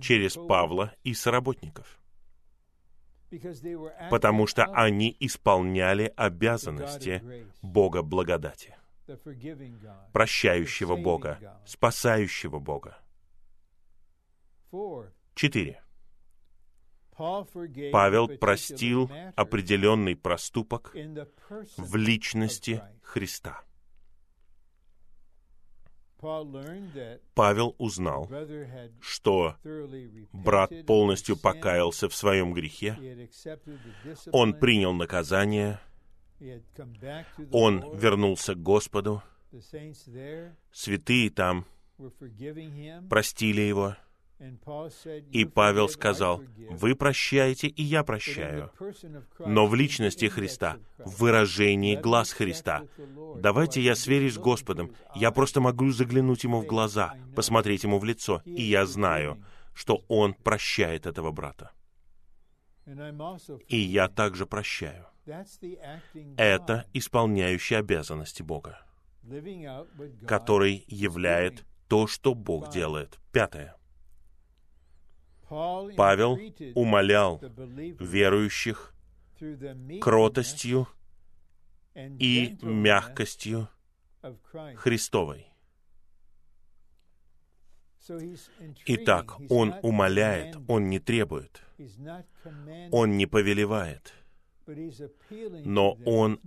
[0.00, 1.99] Через Павла и соработников
[4.10, 7.22] потому что они исполняли обязанности
[7.62, 8.76] Бога благодати,
[10.12, 12.98] прощающего Бога, спасающего Бога.
[15.34, 15.82] Четыре.
[17.92, 20.94] Павел простил определенный проступок
[21.76, 23.62] в личности Христа.
[27.34, 28.28] Павел узнал,
[29.00, 29.56] что
[30.32, 33.28] брат полностью покаялся в своем грехе,
[34.32, 35.80] он принял наказание,
[37.52, 39.22] он вернулся к Господу,
[40.72, 41.66] святые там
[43.08, 43.96] простили его,
[45.32, 48.70] и Павел сказал, «Вы прощаете, и я прощаю».
[49.38, 52.84] Но в личности Христа, в выражении глаз Христа,
[53.36, 54.92] давайте я сверюсь с Господом.
[55.14, 60.04] Я просто могу заглянуть Ему в глаза, посмотреть Ему в лицо, и я знаю, что
[60.08, 61.72] Он прощает этого брата.
[63.68, 65.06] И я также прощаю.
[66.36, 68.80] Это исполняющий обязанности Бога,
[70.26, 73.18] который являет то, что Бог делает.
[73.32, 73.76] Пятое.
[75.50, 76.38] Павел
[76.76, 77.40] умолял
[77.98, 78.94] верующих
[80.00, 80.86] кротостью
[81.96, 83.68] и мягкостью
[84.76, 85.46] Христовой.
[88.86, 91.60] Итак, он умоляет, он не требует,
[92.92, 94.14] он не повелевает,
[95.64, 96.40] но он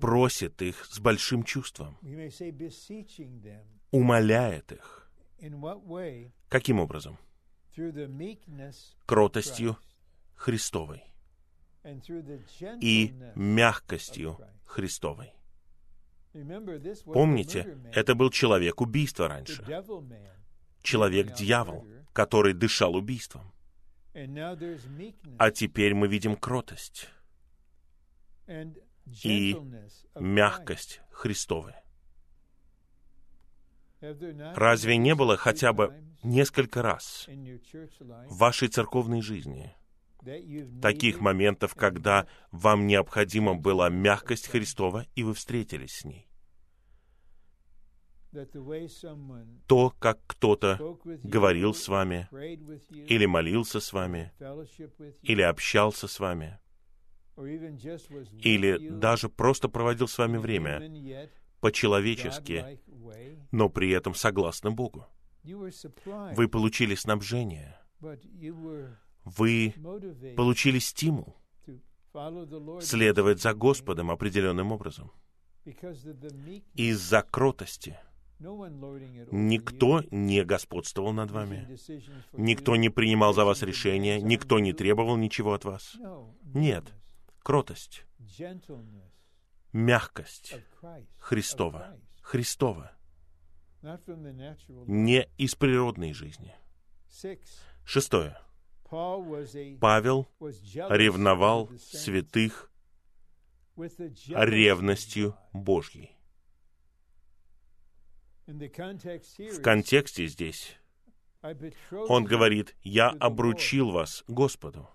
[0.00, 1.98] просит их с большим чувством,
[3.90, 5.10] умоляет их.
[6.48, 7.18] Каким образом?
[9.06, 9.76] Кротостью
[10.34, 11.04] Христовой
[12.80, 15.32] и мягкостью Христовой.
[17.04, 19.64] Помните, это был человек убийства раньше.
[20.82, 23.52] Человек-дьявол, который дышал убийством.
[25.38, 27.08] А теперь мы видим кротость
[29.22, 29.56] и
[30.14, 31.74] мягкость Христовой.
[34.00, 39.74] Разве не было хотя бы несколько раз в вашей церковной жизни
[40.82, 46.26] таких моментов, когда вам необходима была мягкость Христова, и вы встретились с ней?
[49.66, 54.32] То, как кто-то говорил с вами, или молился с вами,
[55.22, 56.58] или общался с вами,
[57.36, 60.78] или даже просто проводил с вами время
[61.60, 62.80] по-человечески,
[63.52, 65.06] но при этом согласно Богу.
[65.42, 67.78] Вы получили снабжение.
[69.24, 69.74] Вы
[70.36, 71.36] получили стимул
[72.80, 75.12] следовать за Господом определенным образом.
[76.74, 77.98] Из-за кротости
[78.40, 81.68] никто не господствовал над вами,
[82.32, 85.96] никто не принимал за вас решения, никто не требовал ничего от вас.
[86.42, 86.84] Нет,
[87.42, 88.06] кротость,
[89.72, 90.54] мягкость
[91.18, 92.92] Христова, Христова
[94.86, 96.54] не из природной жизни.
[97.84, 98.38] Шестое.
[99.80, 102.70] Павел ревновал святых
[103.76, 106.16] ревностью Божьей.
[108.46, 110.76] В контексте здесь
[112.08, 114.90] он говорит, «Я обручил вас Господу».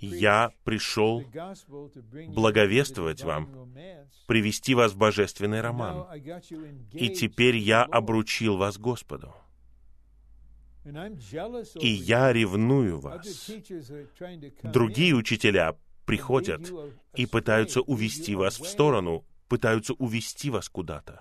[0.00, 1.24] Я пришел
[2.28, 3.74] благовествовать вам,
[4.26, 6.06] привести вас в божественный роман.
[6.92, 9.34] И теперь я обручил вас Господу.
[11.80, 13.50] И я ревную вас.
[14.62, 16.72] Другие учителя приходят
[17.14, 21.18] и пытаются увести вас в сторону, пытаются увести вас куда-то.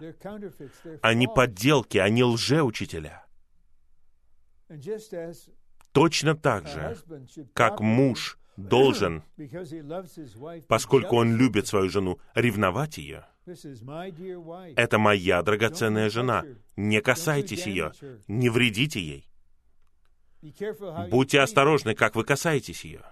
[1.02, 3.26] Они подделки, они лжеучителя.
[5.96, 6.98] Точно так же,
[7.54, 9.24] как муж должен,
[10.68, 13.26] поскольку он любит свою жену, ревновать ее.
[14.76, 16.44] Это моя драгоценная жена.
[16.76, 17.94] Не касайтесь ее,
[18.28, 19.30] не вредите ей.
[21.10, 23.04] Будьте осторожны, как вы касаетесь ее.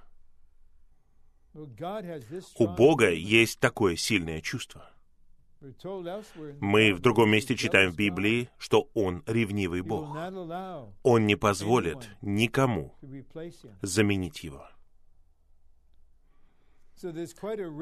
[1.53, 4.92] У Бога есть такое сильное чувство.
[6.59, 10.15] Мы в другом месте читаем в Библии, что Он ревнивый Бог.
[11.03, 12.95] Он не позволит никому
[13.81, 14.67] заменить Его.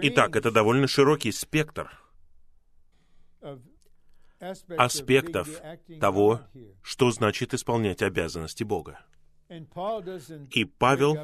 [0.04, 1.92] Итак, это довольно широкий спектр
[4.78, 5.50] аспектов
[6.00, 6.42] того,
[6.82, 9.00] что значит исполнять обязанности Бога.
[10.52, 11.18] И Павел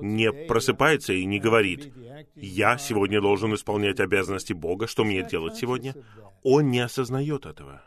[0.00, 1.92] не просыпается и не говорит,
[2.34, 5.94] «Я сегодня должен исполнять обязанности Бога, что мне делать сегодня?»
[6.42, 7.82] Он не осознает этого.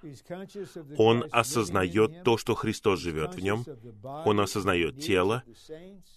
[0.98, 3.66] Он осознает то, что Христос живет в нем.
[4.04, 5.44] Он осознает тело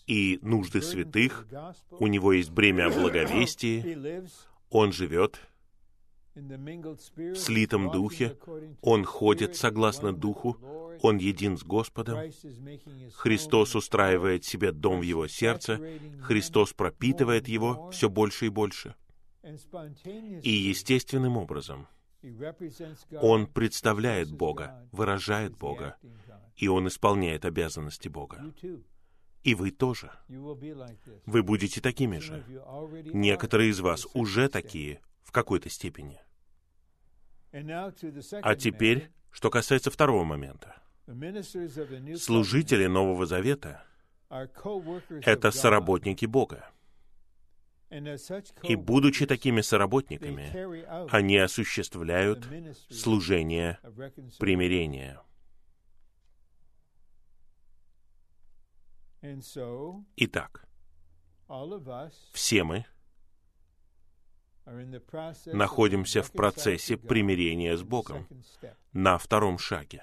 [0.06, 1.46] и нужды святых.
[1.90, 4.26] У него есть бремя благовестия.
[4.70, 5.40] Он живет
[6.34, 8.36] в слитом духе,
[8.80, 10.58] он ходит согласно духу,
[11.02, 12.18] Он един с Господом.
[13.14, 15.80] Христос устраивает себе дом в его сердце.
[16.22, 18.94] Христос пропитывает его все больше и больше.
[20.42, 21.86] И естественным образом
[23.20, 25.96] он представляет Бога, выражает Бога,
[26.56, 28.42] и он исполняет обязанности Бога.
[29.42, 30.10] И вы тоже.
[31.26, 32.42] Вы будете такими же.
[33.12, 36.20] Некоторые из вас уже такие в какой-то степени.
[37.52, 40.80] А теперь, что касается второго момента.
[42.16, 43.84] Служители Нового Завета—
[44.28, 46.70] это соработники Бога.
[48.62, 52.48] И будучи такими соработниками, они осуществляют
[52.90, 53.78] служение
[54.38, 55.20] примирения.
[60.16, 60.66] Итак,
[62.32, 62.84] все мы
[65.46, 68.26] находимся в процессе примирения с Богом
[68.92, 70.02] на втором шаге.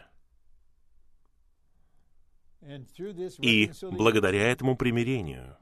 [3.39, 5.57] И благодаря этому примирению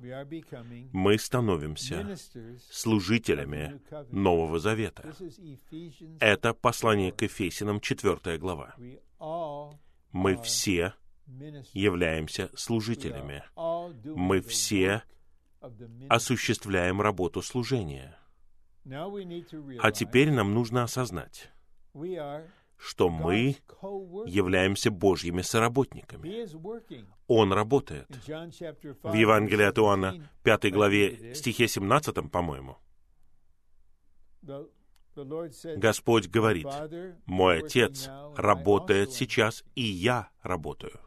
[0.92, 2.18] мы становимся
[2.70, 3.80] служителями
[4.12, 5.14] Нового Завета.
[6.20, 8.76] Это послание к Ефесиным, 4 глава.
[10.12, 10.94] Мы все
[11.74, 13.44] являемся служителями.
[14.04, 15.04] Мы все
[16.10, 18.19] осуществляем работу служения.
[18.86, 21.52] А теперь нам нужно осознать,
[22.78, 23.58] что мы
[24.26, 26.46] являемся Божьими соработниками.
[27.28, 28.08] Он работает.
[28.26, 32.78] В Евангелии от Иоанна, 5 главе, стихе 17, по-моему,
[35.76, 36.68] Господь говорит,
[37.26, 41.00] «Мой Отец работает сейчас, и я работаю».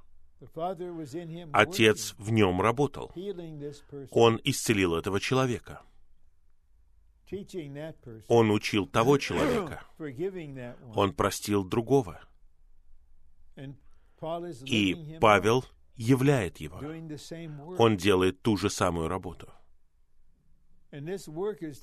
[1.53, 3.13] Отец в нем работал.
[4.11, 5.83] Он исцелил этого человека.
[8.29, 9.83] Он учил того человека.
[10.95, 12.21] Он простил другого.
[14.65, 15.65] И Павел
[15.97, 16.79] являет его.
[17.79, 19.53] Он делает ту же самую работу.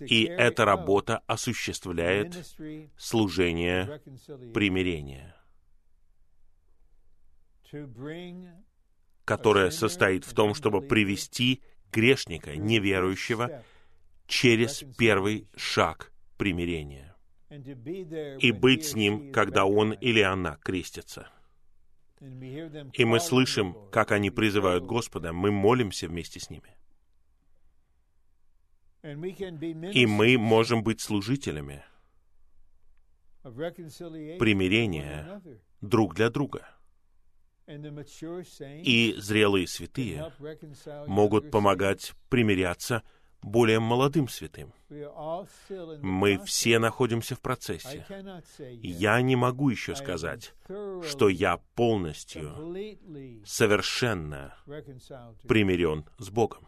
[0.01, 2.35] И эта работа осуществляет
[2.95, 4.01] служение
[4.53, 5.35] примирения,
[9.25, 13.63] которое состоит в том, чтобы привести грешника, неверующего,
[14.29, 17.15] через первый шаг примирения
[17.49, 21.27] и быть с ним, когда он или она крестятся.
[22.21, 26.75] И мы слышим, как они призывают Господа, мы молимся вместе с ними.
[29.01, 31.83] И мы можем быть служителями
[33.41, 35.41] примирения
[35.81, 36.69] друг для друга.
[37.67, 40.33] И зрелые святые
[41.07, 43.03] могут помогать примиряться
[43.41, 44.73] более молодым святым.
[46.01, 48.05] Мы все находимся в процессе.
[48.81, 50.53] Я не могу еще сказать,
[51.07, 52.53] что я полностью,
[53.45, 54.55] совершенно
[55.47, 56.67] примирен с Богом.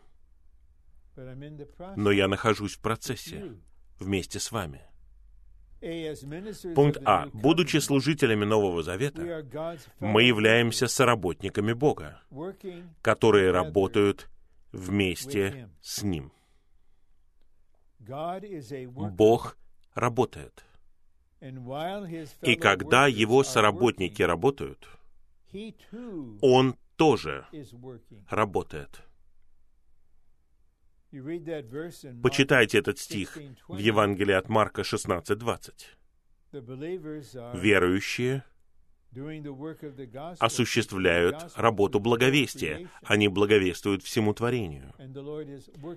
[1.96, 3.56] Но я нахожусь в процессе
[4.00, 4.82] вместе с вами.
[6.76, 7.28] Пункт А.
[7.34, 9.44] Будучи служителями Нового Завета,
[10.00, 12.22] мы являемся соработниками Бога,
[13.02, 14.30] которые работают
[14.72, 16.32] вместе с Ним.
[19.12, 19.58] Бог
[19.94, 20.66] работает.
[22.42, 24.88] И когда Его соработники работают,
[26.42, 27.46] Он тоже
[28.30, 29.02] работает.
[32.24, 33.38] Почитайте этот стих
[33.68, 35.74] в Евангелии от Марка 16.20.
[37.62, 38.44] Верующие
[40.40, 42.90] осуществляют работу благовестия.
[43.04, 44.94] Они благовествуют всему творению.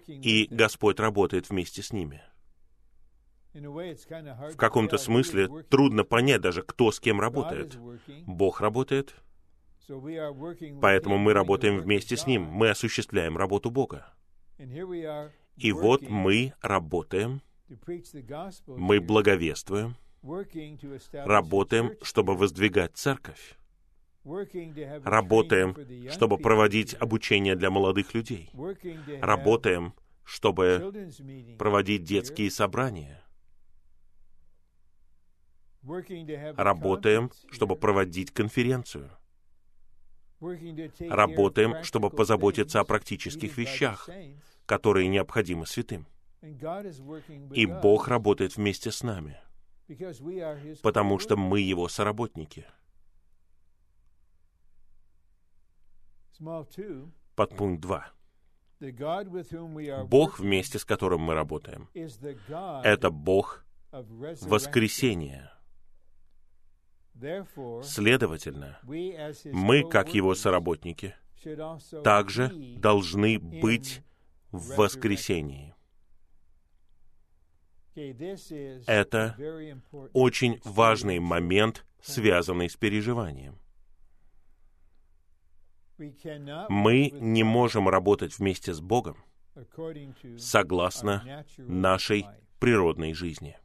[0.09, 2.23] И Господь работает вместе с ними.
[3.55, 7.79] В каком-то смысле трудно понять даже, кто с кем работает.
[8.27, 9.15] Бог работает,
[10.81, 12.43] поэтому мы работаем вместе с Ним.
[12.43, 14.13] Мы осуществляем работу Бога.
[15.57, 17.43] И вот мы работаем,
[18.67, 19.97] мы благовествуем,
[21.13, 23.57] работаем, чтобы воздвигать церковь.
[24.25, 25.77] Работаем,
[26.11, 28.51] чтобы проводить обучение для молодых людей.
[29.21, 29.95] Работаем,
[30.25, 30.93] чтобы
[31.59, 33.23] проводить детские собрания.
[36.57, 39.11] Работаем, чтобы проводить конференцию.
[41.01, 44.09] Работаем, чтобы позаботиться о практических вещах,
[44.65, 46.07] которые необходимы святым.
[47.53, 49.39] И Бог работает вместе с нами—
[50.83, 52.67] потому что мы Его соработники.
[57.37, 58.13] Подпункт 2.
[60.05, 65.53] Бог, вместе с которым мы работаем, это Бог воскресения.
[67.83, 71.15] Следовательно, мы, как его соработники,
[72.03, 74.03] также должны быть
[74.51, 75.75] в воскресении.
[77.95, 79.37] Это
[80.13, 83.59] очень важный момент, связанный с переживанием.
[86.69, 89.17] Мы не можем работать вместе с Богом
[90.39, 92.27] согласно нашей
[92.59, 93.57] природной жизни.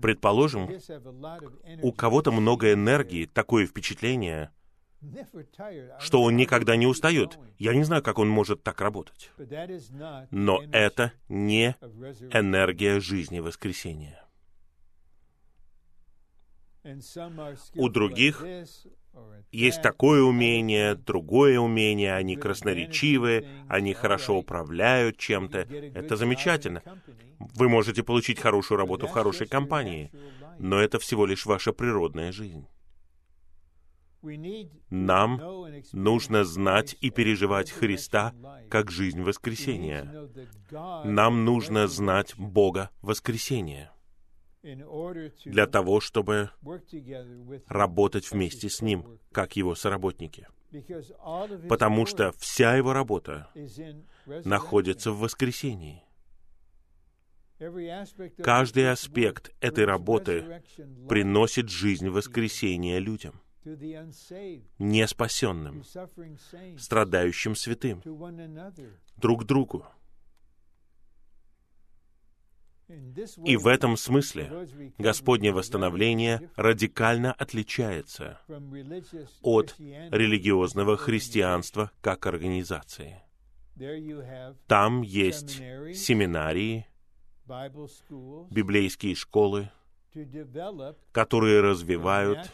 [0.00, 0.68] Предположим,
[1.82, 4.50] у кого-то много энергии, такое впечатление,
[5.98, 7.38] что он никогда не устает.
[7.58, 9.30] Я не знаю, как он может так работать.
[10.30, 11.76] Но это не
[12.32, 14.22] энергия жизни воскресения.
[17.74, 18.44] У других
[19.52, 25.58] есть такое умение, другое умение, они красноречивые, они хорошо управляют чем-то.
[25.94, 26.82] Это замечательно.
[27.38, 30.10] Вы можете получить хорошую работу в хорошей компании,
[30.58, 32.66] но это всего лишь ваша природная жизнь.
[34.90, 35.40] Нам
[35.92, 38.34] нужно знать и переживать Христа
[38.70, 40.28] как жизнь воскресения.
[41.04, 43.92] Нам нужно знать Бога воскресения
[45.44, 46.50] для того, чтобы
[47.66, 50.46] работать вместе с Ним, как Его соработники.
[51.68, 53.50] Потому что вся Его работа
[54.44, 56.04] находится в воскресении.
[58.42, 60.62] Каждый аспект этой работы
[61.08, 63.40] приносит жизнь воскресения людям,
[64.78, 65.82] неспасенным,
[66.78, 68.02] страдающим святым,
[69.16, 69.86] друг другу.
[73.44, 78.38] И в этом смысле Господнее восстановление радикально отличается
[79.40, 83.22] от религиозного христианства как организации.
[84.66, 86.86] Там есть семинарии,
[88.50, 89.70] библейские школы,
[91.12, 92.50] которые развивают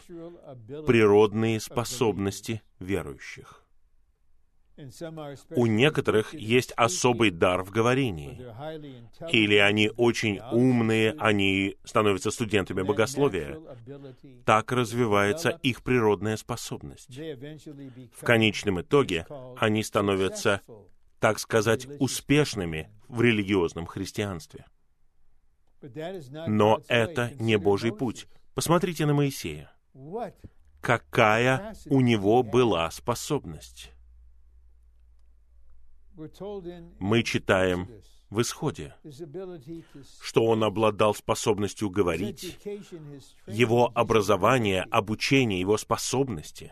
[0.85, 3.63] природные способности верующих.
[5.55, 8.41] У некоторых есть особый дар в говорении.
[9.29, 13.59] Или они очень умные, они становятся студентами богословия.
[14.45, 17.09] Так развивается их природная способность.
[17.09, 19.25] В конечном итоге
[19.57, 20.61] они становятся,
[21.19, 24.65] так сказать, успешными в религиозном христианстве.
[26.47, 28.27] Но это не Божий путь.
[28.53, 29.71] Посмотрите на Моисея.
[30.81, 33.91] Какая у него была способность?
[36.99, 37.87] Мы читаем
[38.29, 38.93] в Исходе,
[40.21, 42.59] что он обладал способностью говорить,
[43.47, 46.71] его образование, обучение, его способности.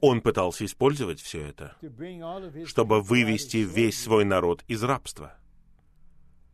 [0.00, 1.76] Он пытался использовать все это,
[2.66, 5.36] чтобы вывести весь свой народ из рабства.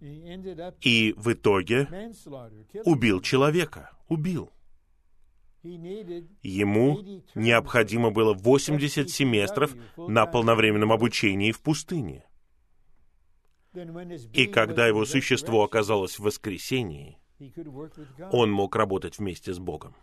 [0.00, 1.88] И в итоге
[2.84, 4.50] убил человека, убил.
[5.62, 12.24] Ему необходимо было 80 семестров на полновременном обучении в пустыне.
[14.32, 17.18] И когда его существо оказалось в воскресении,
[18.32, 19.94] он мог работать вместе с Богом.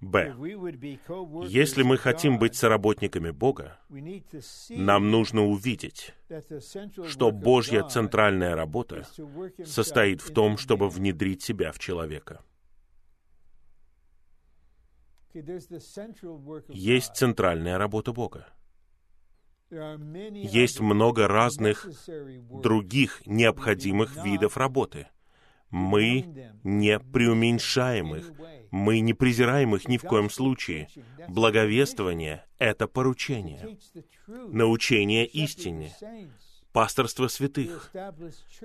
[0.00, 3.80] Если мы хотим быть соработниками Бога,
[4.70, 6.14] нам нужно увидеть,
[7.06, 9.04] что Божья центральная работа
[9.64, 12.42] состоит в том, чтобы внедрить себя в человека.
[16.68, 18.46] Есть центральная работа Бога.
[19.70, 21.88] Есть много разных
[22.62, 25.08] других необходимых видов работы.
[25.70, 28.32] Мы не преуменьшаем их,
[28.70, 30.88] мы не презираем их ни в коем случае.
[31.28, 33.78] Благовествование— это поручение.
[34.26, 35.92] Научение истине,
[36.72, 37.92] пасторство святых,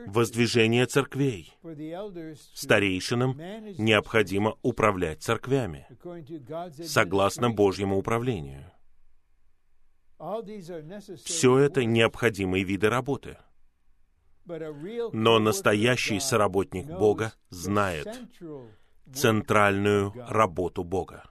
[0.07, 1.53] воздвижение церквей.
[2.53, 3.37] Старейшинам
[3.77, 5.87] необходимо управлять церквями,
[6.83, 8.71] согласно Божьему управлению.
[11.25, 13.37] Все это необходимые виды работы.
[14.45, 18.07] Но настоящий соработник Бога знает,
[19.13, 21.23] центральную работу Бога.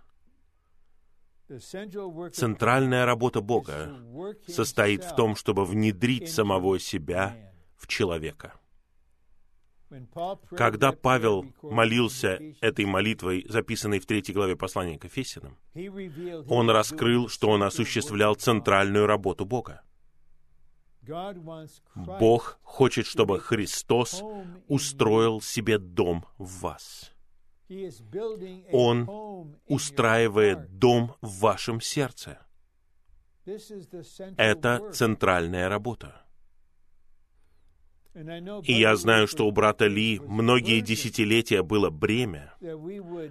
[2.33, 3.95] Центральная работа Бога
[4.47, 8.55] состоит в том, чтобы внедрить самого себя в человека.
[10.57, 15.59] Когда Павел молился этой молитвой, записанной в третьей главе послания к Ефесянам,
[16.49, 19.83] он раскрыл, что он осуществлял центральную работу Бога.
[21.95, 24.23] Бог хочет, чтобы Христос
[24.69, 27.13] устроил себе дом в вас.
[28.73, 32.39] Он устраивает дом в вашем сердце.
[34.37, 36.23] Это центральная работа.
[38.15, 42.55] И я знаю, что у брата Ли многие десятилетия было бремя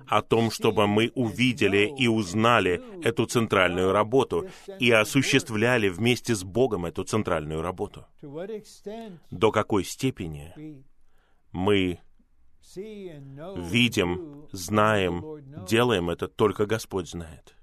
[0.07, 4.47] о том, чтобы мы увидели и узнали эту центральную работу
[4.79, 8.05] и осуществляли вместе с Богом эту центральную работу.
[9.29, 10.84] До какой степени
[11.51, 11.99] мы
[12.75, 17.55] видим, знаем, делаем это, только Господь знает.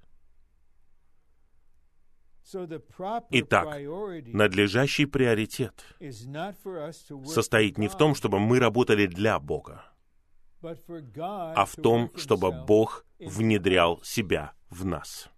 [3.31, 3.77] Итак,
[4.27, 5.85] надлежащий приоритет
[7.25, 9.85] состоит не в том, чтобы мы работали для Бога,
[10.61, 15.29] а в том, чтобы Бог внедрял себя в нас.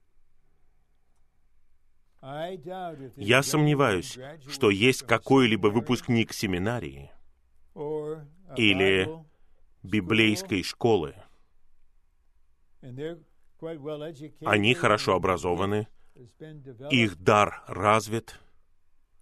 [2.21, 7.11] Я сомневаюсь, что есть какой-либо выпускник семинарии
[8.55, 9.09] или
[9.83, 11.15] библейской школы.
[14.45, 15.87] Они хорошо образованы,
[16.89, 18.39] их дар развит,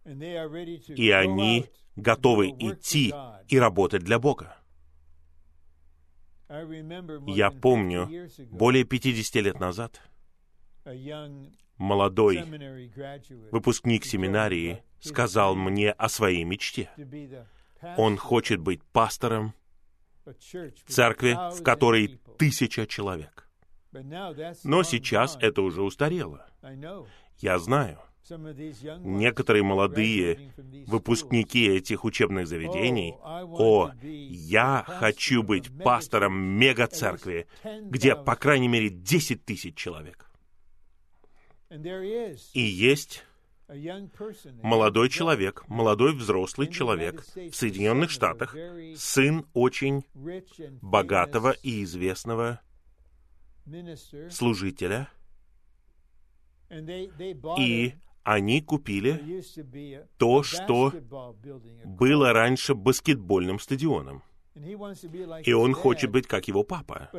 [0.06, 3.14] и они готовы идти
[3.48, 4.56] и работать для Бога.
[7.28, 8.10] Я помню,
[8.50, 10.02] более 50 лет назад
[11.78, 12.44] молодой
[13.52, 16.90] выпускник семинарии сказал мне о своей мечте.
[17.98, 19.54] Он хочет быть пастором
[20.88, 23.49] церкви, в которой тысяча человек.
[23.92, 26.46] Но сейчас это уже устарело.
[27.40, 28.00] Я знаю.
[29.00, 30.54] Некоторые молодые
[30.86, 37.48] выпускники этих учебных заведений, о, я хочу быть пастором мега-церкви,
[37.82, 40.30] где, по крайней мере, 10 тысяч человек.
[42.54, 43.24] И есть
[44.62, 48.56] молодой человек, молодой взрослый человек в Соединенных Штатах,
[48.96, 50.06] сын очень
[50.82, 52.62] богатого и известного
[54.30, 55.10] служителя,
[57.58, 57.94] и
[58.24, 59.44] они купили
[60.18, 60.94] то, что
[61.86, 64.24] было раньше баскетбольным стадионом.
[65.46, 67.10] И он хочет быть как его папа.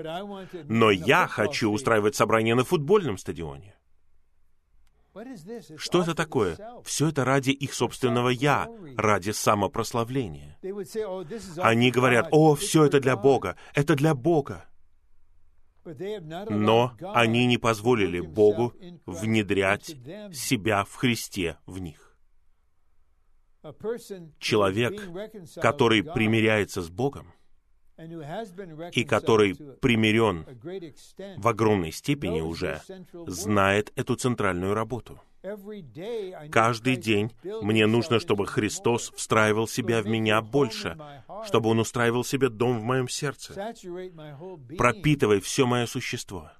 [0.64, 3.74] Но я хочу устраивать собрание на футбольном стадионе.
[5.76, 6.56] Что это такое?
[6.84, 10.56] Все это ради их собственного «я», ради самопрославления.
[11.56, 14.69] Они говорят, «О, все это для Бога, это для Бога».
[16.48, 18.74] Но они не позволили Богу
[19.06, 19.96] внедрять
[20.32, 22.16] себя в Христе в них.
[24.38, 25.02] Человек,
[25.56, 27.32] который примиряется с Богом,
[28.92, 30.46] и который примирен
[31.36, 32.80] в огромной степени уже,
[33.26, 35.20] знает эту центральную работу.
[36.50, 37.32] Каждый день
[37.62, 40.98] мне нужно, чтобы Христос встраивал себя в меня больше,
[41.46, 43.54] чтобы Он устраивал себе дом в моем сердце,
[44.76, 46.50] пропитывая все мое существо.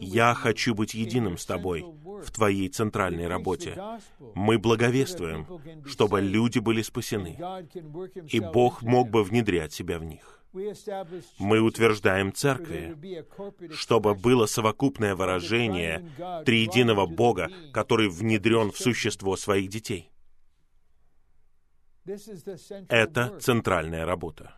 [0.00, 3.76] Я хочу быть единым с тобой в твоей центральной работе.
[4.34, 5.46] Мы благовествуем,
[5.84, 7.36] чтобы люди были спасены,
[8.28, 10.43] и Бог мог бы внедрять себя в них.
[11.38, 12.96] Мы утверждаем церкви,
[13.72, 16.08] чтобы было совокупное выражение
[16.44, 20.10] триединого Бога, который внедрен в существо своих детей.
[22.88, 24.54] Это центральная работа.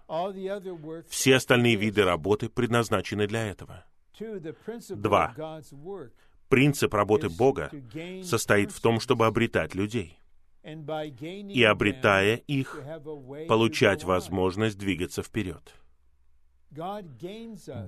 [1.09, 3.85] Все остальные виды работы предназначены для этого.
[4.91, 5.35] Два.
[6.49, 7.71] Принцип работы Бога
[8.23, 10.19] состоит в том, чтобы обретать людей.
[10.65, 12.81] И обретая их,
[13.49, 15.75] получать возможность двигаться вперед.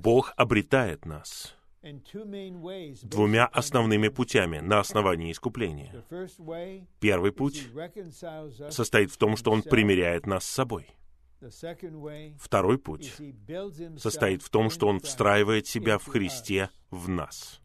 [0.00, 1.54] Бог обретает нас
[3.02, 6.04] двумя основными путями на основании искупления.
[7.00, 7.68] Первый путь
[8.70, 10.88] состоит в том, что Он примиряет нас с собой.
[12.38, 13.14] Второй путь
[13.96, 17.60] состоит в том, что Он встраивает себя в Христе в нас.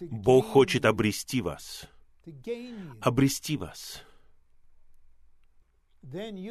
[0.00, 1.88] Бог хочет обрести вас.
[3.00, 4.02] Обрести вас.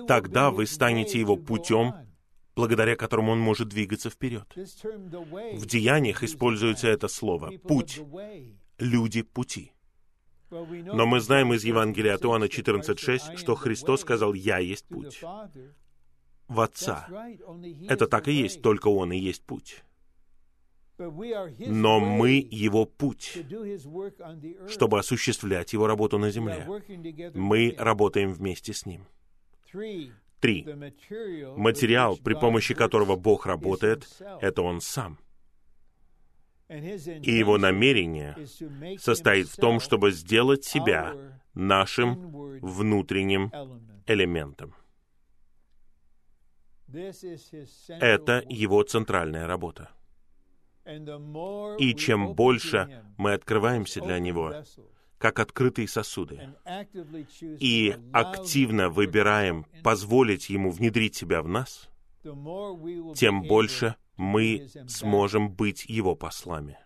[0.07, 1.93] Тогда вы станете Его путем,
[2.59, 4.45] благодаря которому Он может двигаться вперед.
[4.53, 8.01] В деяниях используется это слово «путь»,
[8.77, 9.71] «люди пути».
[10.51, 15.21] Но мы знаем из Евангелия от Иоанна 14.6, что Христос сказал «Я есть путь»
[16.49, 17.07] в Отца.
[17.87, 19.83] Это так и есть, только Он и есть путь.
[20.97, 23.37] Но мы Его путь,
[24.67, 26.67] чтобы осуществлять Его работу на земле.
[27.35, 29.07] Мы работаем вместе с Ним.
[30.39, 30.65] Три.
[31.57, 34.07] Материал, при помощи которого Бог работает,
[34.41, 35.17] это Он сам—
[36.69, 38.35] и его намерение
[38.99, 41.15] состоит в том, чтобы сделать себя
[41.55, 42.31] нашим
[42.61, 43.51] внутренним
[44.05, 44.75] элементом.
[46.87, 49.89] Это его центральная работа.
[51.79, 54.53] И чем больше мы открываемся для него,
[55.19, 56.55] как открытые сосуды,
[57.41, 61.89] и активно выбираем позволить Ему внедрить себя в нас,
[62.23, 66.79] тем больше мы сможем быть Его послами,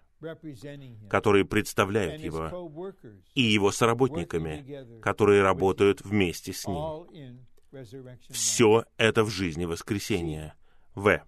[1.09, 2.91] которые представляют Его,
[3.35, 7.45] и Его соработниками, которые работают вместе с Ним.
[8.29, 10.55] Все это в жизни воскресения.
[10.95, 11.21] В.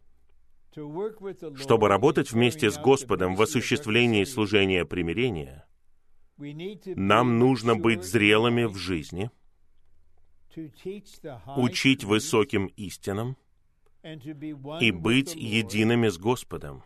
[1.56, 5.66] Чтобы работать вместе с Господом в осуществлении служения примирения,
[6.38, 9.32] нам нужно быть зрелыми в жизни,
[11.58, 13.38] учить высоким истинам
[14.82, 16.84] и быть едиными с Господом.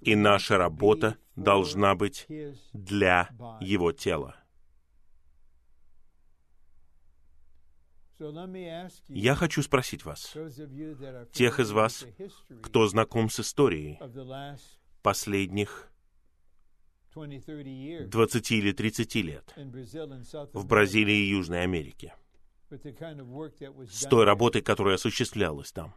[0.00, 2.26] И наша работа должна быть
[2.72, 3.28] для
[3.60, 4.36] Его тела.
[9.08, 10.36] Я хочу спросить вас,
[11.32, 12.06] тех из вас,
[12.62, 13.98] кто знаком с историей
[15.02, 15.91] последних
[17.14, 19.54] 20 или 30 лет
[20.52, 22.14] в Бразилии и Южной Америке,
[22.70, 25.94] с той работой, которая осуществлялась там.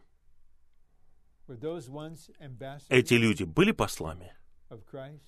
[2.89, 4.35] Эти люди были послами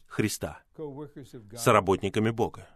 [0.08, 0.64] Христа,
[1.56, 2.68] соработниками Бога.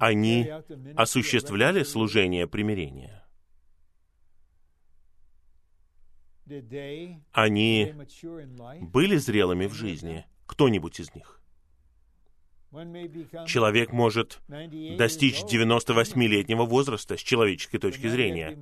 [0.00, 0.50] Они
[0.96, 3.23] осуществляли служение примирения.
[7.32, 7.94] Они
[8.80, 11.40] были зрелыми в жизни, кто-нибудь из них.
[13.46, 18.58] Человек может достичь 98-летнего возраста с человеческой точки зрения,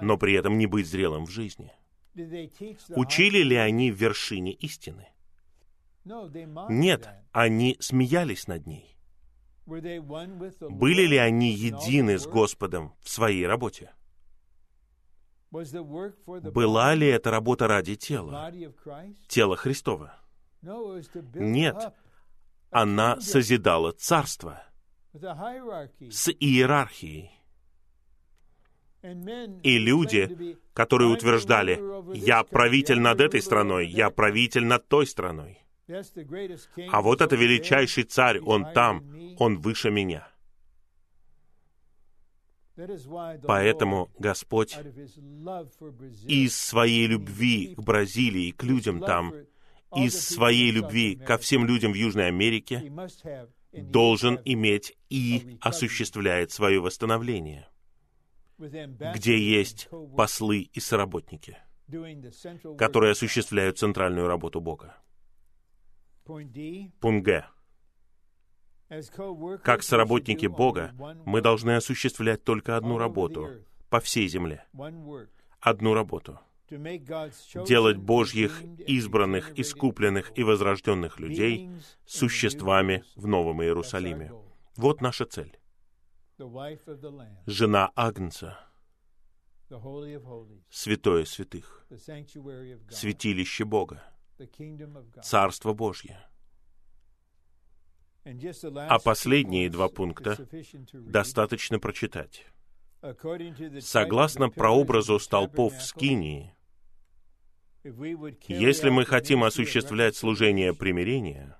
[0.00, 1.72] но при этом не быть зрелым в жизни.
[2.88, 5.08] Учили ли они в вершине истины?
[6.04, 8.96] Нет, они смеялись над ней.
[9.66, 13.92] Были ли они едины с Господом в своей работе?
[15.52, 18.50] Была ли эта работа ради тела,
[19.28, 20.18] тела Христова?
[21.34, 21.92] Нет,
[22.70, 24.62] она созидала царство
[25.12, 27.30] с иерархией.
[29.62, 31.80] И люди, которые утверждали,
[32.16, 35.58] «Я правитель над этой страной, я правитель над той страной»,
[36.90, 39.04] а вот это величайший царь, он там,
[39.38, 40.31] он выше меня.
[43.46, 44.78] Поэтому Господь
[46.26, 49.34] из своей любви к Бразилии, к людям там,
[49.94, 52.90] из своей любви ко всем людям в Южной Америке,
[53.72, 57.68] должен иметь и осуществляет свое восстановление,
[58.58, 61.58] где есть послы и соработники,
[62.78, 64.96] которые осуществляют центральную работу Бога.
[66.24, 67.46] Пункт Г.
[69.62, 70.92] Как соработники Бога,
[71.24, 73.48] мы должны осуществлять только одну работу
[73.88, 74.66] по всей земле.
[75.60, 76.38] Одну работу.
[76.70, 81.70] Делать Божьих избранных, искупленных и возрожденных людей
[82.06, 84.32] существами в Новом Иерусалиме.
[84.76, 85.58] Вот наша цель.
[87.46, 88.58] Жена Агнца,
[90.70, 91.86] святое святых,
[92.90, 94.02] святилище Бога,
[95.22, 96.18] Царство Божье.
[98.24, 100.46] А последние два пункта
[100.92, 102.46] достаточно прочитать.
[103.80, 106.54] Согласно прообразу столпов в Скинии,
[108.46, 111.56] если мы хотим осуществлять служение примирения,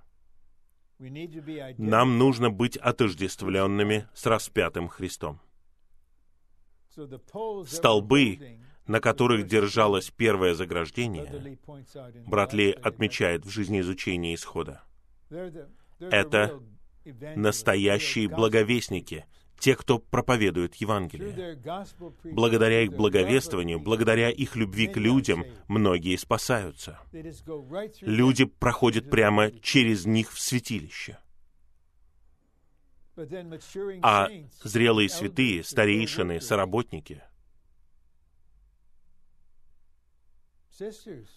[1.79, 5.41] нам нужно быть отождествленными с распятым Христом.
[7.67, 11.59] Столбы, на которых держалось первое заграждение,
[12.25, 14.83] Братли отмечает в жизнеизучении исхода.
[16.11, 16.61] Это
[17.37, 19.27] настоящие благовестники,
[19.59, 21.57] те, кто проповедует Евангелие.
[22.25, 26.99] Благодаря их благовествованию, благодаря их любви к людям, многие спасаются.
[28.01, 31.19] Люди проходят прямо через них в святилище.
[34.03, 34.29] А
[34.65, 37.23] зрелые святые, старейшины, соработники,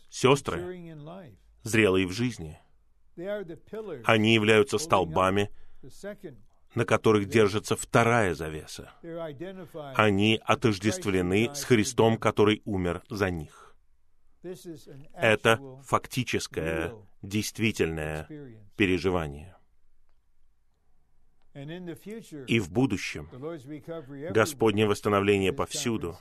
[0.09, 0.95] сестры,
[1.63, 2.59] зрелые в жизни,
[4.03, 5.49] они являются столбами,
[6.74, 8.91] на которых держится вторая завеса.
[9.95, 13.76] Они отождествлены с Христом, который умер за них.
[15.13, 18.28] Это фактическое, действительное
[18.76, 19.55] переживание.
[22.47, 23.30] И в будущем
[24.32, 26.18] Господнее восстановление повсюду,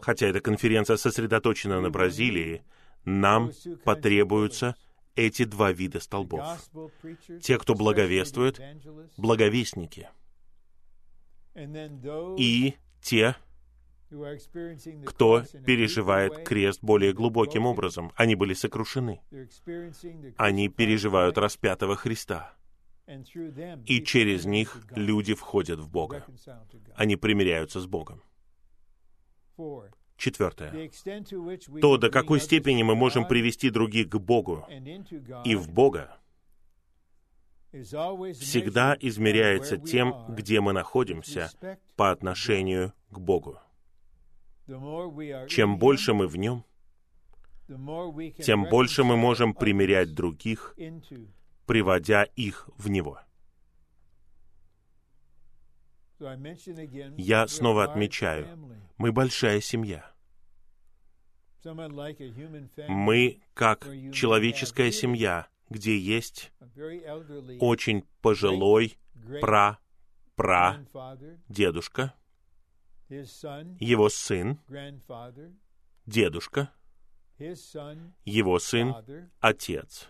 [0.00, 2.62] хотя эта конференция сосредоточена на Бразилии,
[3.04, 3.50] нам
[3.84, 4.76] потребуются
[5.18, 6.46] эти два вида столбов.
[7.42, 8.60] Те, кто благовествует,
[9.16, 10.08] благовестники.
[12.38, 13.36] И те,
[15.04, 18.12] кто переживает крест более глубоким образом.
[18.14, 19.20] Они были сокрушены.
[20.36, 22.54] Они переживают распятого Христа.
[23.86, 26.24] И через них люди входят в Бога.
[26.94, 28.22] Они примиряются с Богом.
[30.18, 30.90] Четвертое.
[31.80, 34.66] То, до какой степени мы можем привести других к Богу
[35.44, 36.18] и в Бога,
[37.70, 41.52] всегда измеряется тем, где мы находимся
[41.94, 43.60] по отношению к Богу.
[45.46, 46.64] Чем больше мы в Нем,
[47.68, 50.74] тем больше мы можем примирять других,
[51.64, 53.20] приводя их в Него.
[57.16, 58.48] Я снова отмечаю,
[58.96, 60.10] мы большая семья.
[62.88, 66.52] Мы как человеческая семья, где есть
[67.60, 68.98] очень пожилой
[69.40, 70.84] пра-пра
[71.48, 72.14] дедушка,
[73.08, 74.58] его сын,
[76.06, 76.72] дедушка,
[78.24, 78.94] его сын,
[79.40, 80.08] отец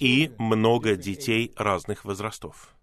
[0.00, 2.74] и много детей разных возрастов.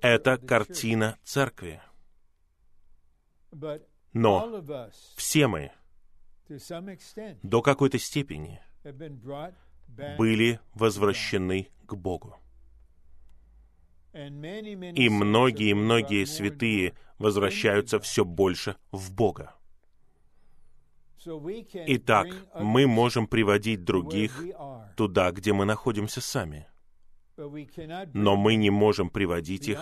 [0.00, 1.80] Это картина церкви.
[4.12, 4.62] Но
[5.16, 5.72] все мы
[7.42, 8.60] до какой-то степени
[10.16, 12.36] были возвращены к Богу.
[14.12, 19.54] И многие-многие святые возвращаются все больше в Бога.
[21.26, 24.44] Итак, мы можем приводить других
[24.96, 26.66] туда, где мы находимся сами.
[28.14, 29.80] Но мы не можем приводить их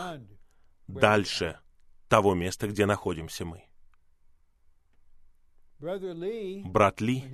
[0.89, 1.59] дальше
[2.09, 3.65] того места, где находимся мы.
[5.79, 7.25] Брат Ли,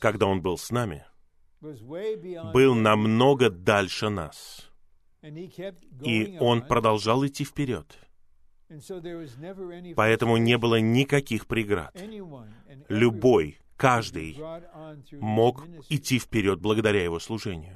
[0.00, 1.04] когда он был с нами,
[1.60, 4.70] был намного дальше нас.
[6.02, 7.98] И он продолжал идти вперед.
[9.96, 11.94] Поэтому не было никаких преград.
[12.88, 14.38] Любой, каждый
[15.12, 17.74] мог идти вперед благодаря его служению.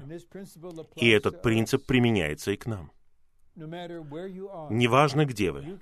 [0.96, 2.92] И этот принцип применяется и к нам.
[3.56, 5.78] Неважно, где вы,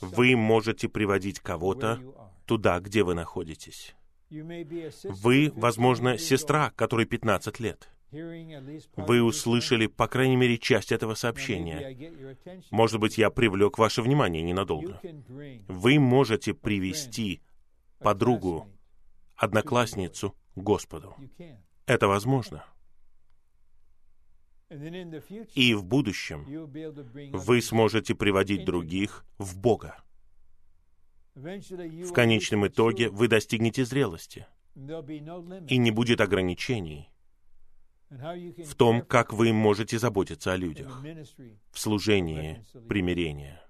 [0.00, 2.00] вы можете приводить кого-то
[2.46, 3.94] туда, где вы находитесь.
[4.30, 7.90] Вы, возможно, сестра, которой 15 лет.
[8.96, 11.96] Вы услышали, по крайней мере, часть этого сообщения.
[12.70, 15.00] Может быть, я привлек ваше внимание ненадолго.
[15.68, 17.42] Вы можете привести
[17.98, 18.68] подругу,
[19.40, 21.16] одноклассницу Господу.
[21.86, 22.64] Это возможно.
[25.54, 26.44] И в будущем
[27.32, 29.96] вы сможете приводить других в Бога.
[31.34, 37.10] В конечном итоге вы достигнете зрелости, и не будет ограничений
[38.10, 41.02] в том, как вы можете заботиться о людях
[41.72, 43.62] в служении примирения.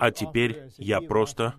[0.00, 1.54] А теперь я просто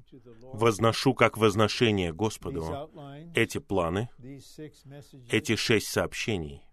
[0.54, 2.90] возношу как возношение Господу
[3.36, 4.10] эти планы,
[5.30, 6.64] эти шесть сообщений.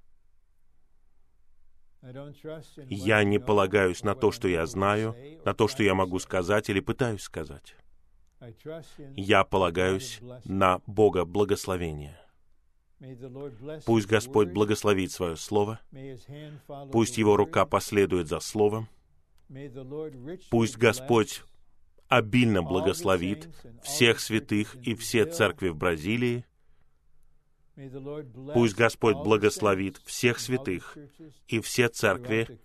[2.88, 6.80] Я не полагаюсь на то, что я знаю, на то, что я могу сказать или
[6.80, 7.74] пытаюсь сказать.
[9.16, 12.20] Я полагаюсь на Бога благословения.
[13.84, 15.80] Пусть Господь благословит свое Слово,
[16.92, 18.88] пусть Его рука последует за Словом,
[20.51, 21.42] Пусть Господь
[22.09, 23.49] обильно благословит
[23.82, 26.44] всех святых и все церкви в Бразилии.
[28.55, 30.97] Пусть Господь благословит всех святых
[31.47, 32.59] и все церкви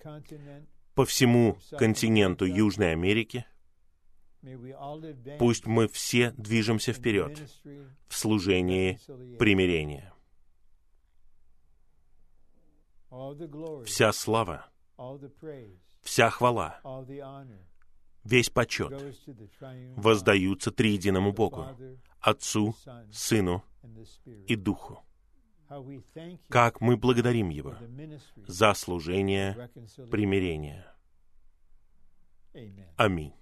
[0.96, 3.46] по всему континенту Южной Америки.
[5.38, 7.38] Пусть мы все движемся вперед
[8.08, 9.00] в служении
[9.38, 10.14] примирения.
[13.86, 14.66] Вся слава,
[16.02, 16.80] вся хвала,
[18.24, 18.94] весь почет
[19.96, 21.68] воздаются триединому Богу,
[22.20, 22.76] Отцу,
[23.12, 23.64] Сыну
[24.48, 25.04] и Духу.
[26.50, 27.76] Как мы благодарим Его
[28.48, 29.70] за служение
[30.10, 30.86] примирения.
[32.98, 33.34] Аминь.